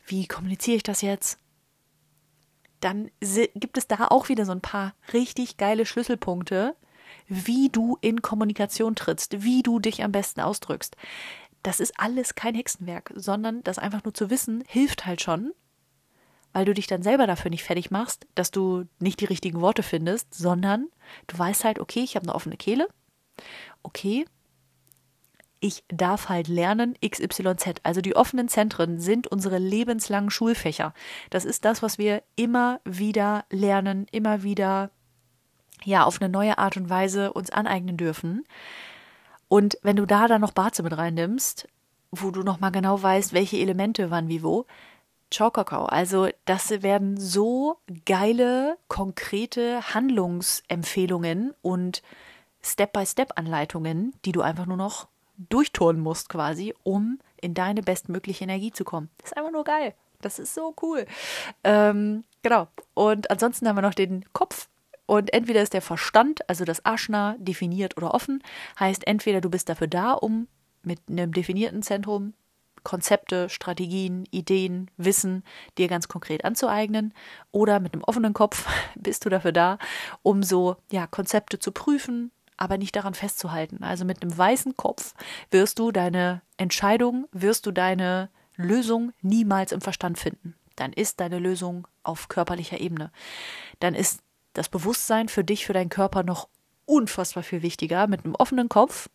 wie 0.07 0.27
kommuniziere 0.27 0.77
ich 0.77 0.83
das 0.83 1.01
jetzt, 1.01 1.39
dann 2.81 3.11
gibt 3.55 3.79
es 3.79 3.87
da 3.87 4.09
auch 4.09 4.29
wieder 4.29 4.45
so 4.45 4.53
ein 4.53 4.61
paar 4.61 4.95
richtig 5.13 5.57
geile 5.57 5.87
Schlüsselpunkte, 5.87 6.77
wie 7.29 7.69
du 7.69 7.99
in 8.01 8.23
Kommunikation 8.23 8.95
trittst, 8.95 9.43
wie 9.43 9.63
du 9.63 9.79
dich 9.79 10.03
am 10.03 10.13
besten 10.13 10.41
ausdrückst. 10.41 10.97
Das 11.63 11.81
ist 11.81 11.99
alles 11.99 12.35
kein 12.35 12.55
Hexenwerk, 12.55 13.13
sondern 13.15 13.63
das 13.63 13.79
einfach 13.79 14.05
nur 14.05 14.15
zu 14.15 14.31
wissen, 14.31 14.63
hilft 14.67 15.07
halt 15.07 15.23
schon, 15.23 15.53
weil 16.53 16.65
du 16.65 16.75
dich 16.75 16.87
dann 16.87 17.03
selber 17.03 17.27
dafür 17.27 17.51
nicht 17.51 17.65
fertig 17.65 17.91
machst, 17.91 18.27
dass 18.35 18.51
du 18.51 18.85
nicht 18.99 19.21
die 19.21 19.27
richtigen 19.27 19.61
Worte 19.61 19.83
findest, 19.83 20.35
sondern 20.35 20.89
du 21.27 21.39
weißt 21.39 21.65
halt, 21.65 21.79
okay, 21.79 22.01
ich 22.01 22.17
habe 22.17 22.25
eine 22.25 22.35
offene 22.35 22.57
Kehle, 22.57 22.87
okay, 23.83 24.27
ich 25.65 25.83
darf 25.89 26.29
halt 26.29 26.47
lernen 26.47 26.95
XYZ. 27.03 27.81
Also 27.85 28.03
die 28.03 28.15
offenen 28.15 28.49
Zentren 28.49 29.01
sind 29.01 29.27
unsere 29.27 29.57
lebenslangen 29.57 30.29
Schulfächer. 30.29 30.93
Das 31.31 31.47
ist 31.47 31.65
das, 31.65 31.83
was 31.83 31.97
wir 31.97 32.23
immer 32.37 32.83
wieder 32.85 33.47
lernen, 33.49 34.07
immer 34.13 34.43
wieder 34.43 34.91
ja 35.85 36.05
auf 36.05 36.21
eine 36.21 36.31
neue 36.31 36.59
Art 36.59 36.77
und 36.77 36.91
Weise 36.91 37.33
uns 37.33 37.51
aneignen 37.51 37.97
dürfen. 37.97 38.45
Und 39.49 39.79
wenn 39.83 39.97
du 39.97 40.07
da 40.07 40.27
dann 40.29 40.41
noch 40.41 40.53
Barze 40.53 40.83
mit 40.83 40.97
reinnimmst, 40.97 41.69
wo 42.11 42.31
du 42.31 42.43
noch 42.43 42.61
mal 42.61 42.71
genau 42.71 43.03
weißt, 43.03 43.33
welche 43.33 43.59
Elemente 43.59 44.11
wann 44.11 44.29
wie 44.29 44.43
wo, 44.43 44.67
Ciao 45.35 45.51
Kakao. 45.51 45.87
Also 45.87 46.29
das 46.45 46.71
werden 46.83 47.19
so 47.19 47.79
geile, 48.05 48.79
konkrete 48.87 49.93
Handlungsempfehlungen 49.93 51.55
und 51.61 52.03
Step-by-Step-Anleitungen, 52.63 54.15
die 54.25 54.31
du 54.31 54.43
einfach 54.43 54.67
nur 54.67 54.77
noch 54.77 55.09
durchturnen 55.37 56.01
musst 56.01 56.29
quasi, 56.29 56.73
um 56.85 57.19
in 57.41 57.55
deine 57.55 57.83
bestmögliche 57.83 58.45
Energie 58.45 58.71
zu 58.71 58.85
kommen. 58.85 59.11
Das 59.19 59.33
ist 59.33 59.37
einfach 59.37 59.51
nur 59.51 59.65
geil. 59.65 59.95
Das 60.21 60.39
ist 60.39 60.55
so 60.55 60.73
cool. 60.83 61.05
Ähm, 61.65 62.23
genau. 62.43 62.69
Und 62.95 63.29
ansonsten 63.31 63.67
haben 63.67 63.77
wir 63.77 63.83
noch 63.83 63.95
den 63.95 64.25
Kopf. 64.33 64.69
Und 65.07 65.33
entweder 65.33 65.63
ist 65.63 65.75
der 65.75 65.83
Verstand, 65.83 66.49
also 66.49 66.65
das 66.65 66.85
Aschna, 66.85 67.37
definiert 67.39 67.97
oder 67.97 68.15
offen. 68.15 68.43
Heißt, 68.81 69.07
entweder 69.07 69.41
du 69.41 69.51
bist 69.51 69.69
dafür 69.69 69.87
da, 69.87 70.13
um 70.13 70.49
mit 70.83 71.01
einem 71.09 71.33
definierten 71.33 71.83
Zentrum 71.83 72.35
Konzepte, 72.85 73.49
Strategien, 73.49 74.27
Ideen, 74.31 74.91
Wissen 74.97 75.43
dir 75.79 75.89
ganz 75.89 76.07
konkret 76.07 76.45
anzueignen. 76.45 77.13
Oder 77.51 77.81
mit 77.81 77.95
einem 77.95 78.05
offenen 78.05 78.35
Kopf 78.35 78.69
bist 78.95 79.25
du 79.25 79.31
dafür 79.31 79.53
da, 79.53 79.79
um 80.23 80.43
so 80.43 80.77
ja, 80.93 81.07
Konzepte 81.07 81.59
zu 81.59 81.73
prüfen, 81.73 82.31
aber 82.57 82.79
nicht 82.79 82.95
daran 82.95 83.15
festzuhalten. 83.15 83.83
Also 83.83 84.05
mit 84.05 84.23
einem 84.23 84.37
weißen 84.37 84.77
Kopf 84.77 85.15
wirst 85.51 85.79
du 85.79 85.91
deine 85.91 86.43
Entscheidung, 86.57 87.27
wirst 87.33 87.67
du 87.67 87.73
deine 87.73 88.31
Lösung 88.57 89.13
niemals 89.23 89.73
im 89.73 89.81
Verstand 89.81 90.19
finden. 90.19 90.55
Dann 90.77 90.93
ist 90.93 91.21
deine 91.21 91.39
Lösung 91.39 91.89
auf 92.03 92.29
körperlicher 92.29 92.81
Ebene. 92.81 93.11
Dann 93.81 93.95
ist 93.95 94.21
das 94.55 94.69
Bewusstsein 94.69 95.29
für 95.29 95.45
dich, 95.45 95.67
für 95.67 95.73
deinen 95.73 95.91
Körper 95.91 96.23
noch 96.23 96.49
unfassbar 96.87 97.43
viel 97.43 97.63
wichtiger. 97.63 98.07
Mit 98.07 98.25
einem 98.25 98.35
offenen 98.35 98.69
Kopf 98.69 99.11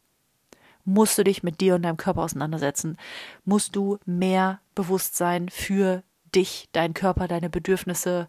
musst 0.85 1.17
du 1.17 1.23
dich 1.23 1.43
mit 1.43 1.59
dir 1.59 1.75
und 1.75 1.81
deinem 1.81 1.97
Körper 1.97 2.21
auseinandersetzen. 2.21 2.97
Musst 3.43 3.75
du 3.75 3.97
mehr 4.05 4.61
Bewusstsein 4.75 5.49
für 5.49 6.03
dich, 6.35 6.69
deinen 6.71 6.93
Körper, 6.93 7.27
deine 7.27 7.49
Bedürfnisse, 7.49 8.27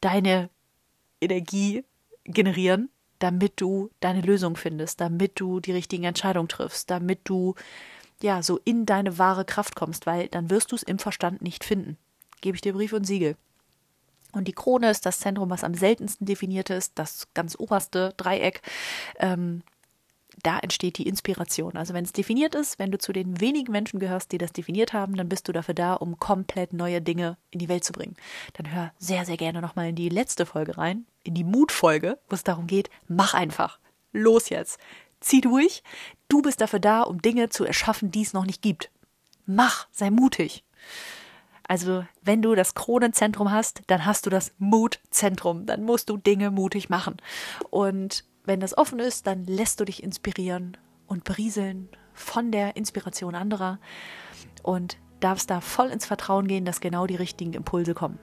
deine 0.00 0.48
Energie 1.20 1.84
generieren 2.24 2.90
damit 3.20 3.60
du 3.60 3.90
deine 4.00 4.22
Lösung 4.22 4.56
findest, 4.56 5.00
damit 5.00 5.38
du 5.38 5.60
die 5.60 5.72
richtigen 5.72 6.04
Entscheidungen 6.04 6.48
triffst, 6.48 6.90
damit 6.90 7.20
du 7.24 7.54
ja 8.22 8.42
so 8.42 8.58
in 8.64 8.86
deine 8.86 9.18
wahre 9.18 9.44
Kraft 9.44 9.76
kommst, 9.76 10.06
weil 10.06 10.28
dann 10.28 10.50
wirst 10.50 10.72
du 10.72 10.76
es 10.76 10.82
im 10.82 10.98
Verstand 10.98 11.40
nicht 11.40 11.62
finden. 11.62 11.96
Gebe 12.40 12.56
ich 12.56 12.62
dir 12.62 12.72
Brief 12.72 12.92
und 12.92 13.04
Siegel. 13.06 13.36
Und 14.32 14.48
die 14.48 14.52
Krone 14.52 14.90
ist 14.90 15.06
das 15.06 15.20
Zentrum, 15.20 15.50
was 15.50 15.64
am 15.64 15.74
seltensten 15.74 16.26
definiert 16.26 16.70
ist, 16.70 16.92
das 16.98 17.28
ganz 17.34 17.56
oberste 17.58 18.14
Dreieck. 18.16 18.62
Ähm, 19.18 19.62
da 20.42 20.58
entsteht 20.58 20.98
die 20.98 21.06
Inspiration. 21.06 21.76
Also 21.76 21.94
wenn 21.94 22.04
es 22.04 22.12
definiert 22.12 22.54
ist, 22.54 22.78
wenn 22.78 22.90
du 22.90 22.98
zu 22.98 23.12
den 23.12 23.40
wenigen 23.40 23.72
Menschen 23.72 24.00
gehörst, 24.00 24.32
die 24.32 24.38
das 24.38 24.52
definiert 24.52 24.92
haben, 24.92 25.16
dann 25.16 25.28
bist 25.28 25.48
du 25.48 25.52
dafür 25.52 25.74
da, 25.74 25.94
um 25.94 26.18
komplett 26.18 26.72
neue 26.72 27.02
Dinge 27.02 27.36
in 27.50 27.58
die 27.58 27.68
Welt 27.68 27.84
zu 27.84 27.92
bringen. 27.92 28.16
Dann 28.54 28.72
hör 28.72 28.92
sehr, 28.98 29.24
sehr 29.24 29.36
gerne 29.36 29.60
nochmal 29.60 29.88
in 29.88 29.96
die 29.96 30.08
letzte 30.08 30.46
Folge 30.46 30.78
rein, 30.78 31.04
in 31.24 31.34
die 31.34 31.44
Mutfolge, 31.44 32.18
wo 32.28 32.34
es 32.34 32.44
darum 32.44 32.66
geht, 32.66 32.90
mach 33.08 33.34
einfach. 33.34 33.78
Los 34.12 34.48
jetzt. 34.48 34.78
Zieh 35.20 35.40
durch. 35.40 35.82
Du 36.28 36.42
bist 36.42 36.60
dafür 36.60 36.80
da, 36.80 37.02
um 37.02 37.20
Dinge 37.20 37.50
zu 37.50 37.64
erschaffen, 37.64 38.10
die 38.10 38.22
es 38.22 38.32
noch 38.32 38.46
nicht 38.46 38.62
gibt. 38.62 38.90
Mach, 39.46 39.88
sei 39.90 40.10
mutig. 40.10 40.64
Also, 41.70 42.04
wenn 42.20 42.42
du 42.42 42.56
das 42.56 42.74
Kronenzentrum 42.74 43.52
hast, 43.52 43.82
dann 43.86 44.04
hast 44.04 44.26
du 44.26 44.30
das 44.30 44.52
Mutzentrum. 44.58 45.66
Dann 45.66 45.84
musst 45.84 46.10
du 46.10 46.16
Dinge 46.16 46.50
mutig 46.50 46.90
machen. 46.90 47.18
Und 47.70 48.24
wenn 48.44 48.58
das 48.58 48.76
offen 48.76 48.98
ist, 48.98 49.28
dann 49.28 49.44
lässt 49.44 49.78
du 49.78 49.84
dich 49.84 50.02
inspirieren 50.02 50.76
und 51.06 51.22
berieseln 51.22 51.88
von 52.12 52.50
der 52.50 52.74
Inspiration 52.74 53.36
anderer 53.36 53.78
und 54.64 54.98
darfst 55.20 55.48
da 55.48 55.60
voll 55.60 55.90
ins 55.90 56.06
Vertrauen 56.06 56.48
gehen, 56.48 56.64
dass 56.64 56.80
genau 56.80 57.06
die 57.06 57.14
richtigen 57.14 57.52
Impulse 57.52 57.94
kommen. 57.94 58.18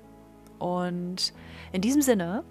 Und 0.60 1.31
in 1.71 1.79
diesem 1.79 2.01
Sinne 2.01 2.43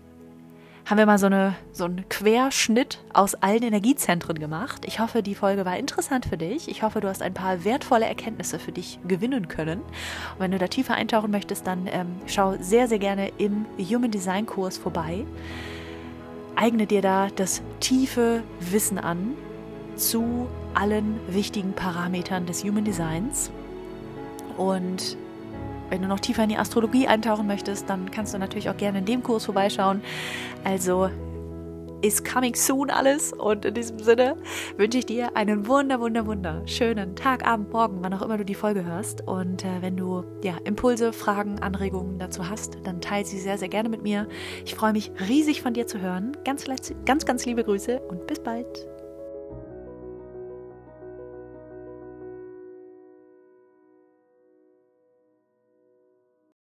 haben 0.86 0.98
wir 0.98 1.06
mal 1.06 1.18
so, 1.18 1.26
eine, 1.26 1.54
so 1.72 1.84
einen 1.84 2.08
Querschnitt 2.08 3.00
aus 3.12 3.34
allen 3.34 3.62
Energiezentren 3.62 4.38
gemacht. 4.38 4.84
Ich 4.86 5.00
hoffe, 5.00 5.22
die 5.22 5.34
Folge 5.34 5.64
war 5.64 5.76
interessant 5.76 6.26
für 6.26 6.36
dich. 6.36 6.68
Ich 6.68 6.82
hoffe, 6.82 7.00
du 7.00 7.08
hast 7.08 7.22
ein 7.22 7.34
paar 7.34 7.64
wertvolle 7.64 8.06
Erkenntnisse 8.06 8.58
für 8.58 8.72
dich 8.72 8.98
gewinnen 9.06 9.48
können. 9.48 9.80
Und 9.80 10.38
wenn 10.38 10.52
du 10.52 10.58
da 10.58 10.68
tiefer 10.68 10.94
eintauchen 10.94 11.30
möchtest, 11.30 11.66
dann 11.66 11.88
ähm, 11.90 12.20
schau 12.26 12.56
sehr, 12.60 12.88
sehr 12.88 12.98
gerne 12.98 13.30
im 13.38 13.66
Human 13.78 14.10
Design 14.10 14.46
Kurs 14.46 14.78
vorbei 14.78 15.26
eigne 16.56 16.86
dir 16.86 17.02
da 17.02 17.28
das 17.36 17.62
tiefe 17.80 18.42
Wissen 18.58 18.98
an 18.98 19.34
zu 19.94 20.48
allen 20.74 21.20
wichtigen 21.28 21.72
Parametern 21.74 22.46
des 22.46 22.64
Human 22.64 22.84
Designs. 22.84 23.50
Und 24.56 25.16
wenn 25.90 26.02
du 26.02 26.08
noch 26.08 26.20
tiefer 26.20 26.42
in 26.42 26.50
die 26.50 26.58
Astrologie 26.58 27.06
eintauchen 27.06 27.46
möchtest, 27.46 27.88
dann 27.88 28.10
kannst 28.10 28.34
du 28.34 28.38
natürlich 28.38 28.70
auch 28.70 28.76
gerne 28.76 28.98
in 28.98 29.04
dem 29.04 29.22
Kurs 29.22 29.44
vorbeischauen. 29.44 30.02
Also 30.64 31.10
ist 32.02 32.24
coming 32.24 32.54
soon 32.54 32.90
alles. 32.90 33.32
Und 33.32 33.64
in 33.64 33.74
diesem 33.74 33.98
Sinne 33.98 34.36
wünsche 34.76 34.98
ich 34.98 35.06
dir 35.06 35.36
einen 35.36 35.66
wunder, 35.66 36.00
wunder, 36.00 36.26
wunder 36.26 36.62
schönen 36.66 37.16
Tag, 37.16 37.46
Abend, 37.46 37.72
Morgen, 37.72 37.98
wann 38.02 38.14
auch 38.14 38.22
immer 38.22 38.38
du 38.38 38.44
die 38.44 38.54
Folge 38.54 38.84
hörst. 38.84 39.26
Und 39.26 39.64
äh, 39.64 39.82
wenn 39.82 39.96
du 39.96 40.24
ja 40.42 40.56
Impulse, 40.64 41.12
Fragen, 41.12 41.60
Anregungen 41.60 42.18
dazu 42.18 42.48
hast, 42.48 42.78
dann 42.84 43.00
teile 43.00 43.24
sie 43.24 43.38
sehr, 43.38 43.58
sehr 43.58 43.68
gerne 43.68 43.88
mit 43.88 44.02
mir. 44.02 44.28
Ich 44.64 44.74
freue 44.74 44.92
mich 44.92 45.10
riesig 45.28 45.62
von 45.62 45.74
dir 45.74 45.86
zu 45.86 46.00
hören. 46.00 46.36
Ganz, 46.44 46.66
ganz, 47.04 47.26
ganz 47.26 47.46
liebe 47.46 47.64
Grüße 47.64 48.00
und 48.08 48.26
bis 48.26 48.40
bald. 48.40 48.86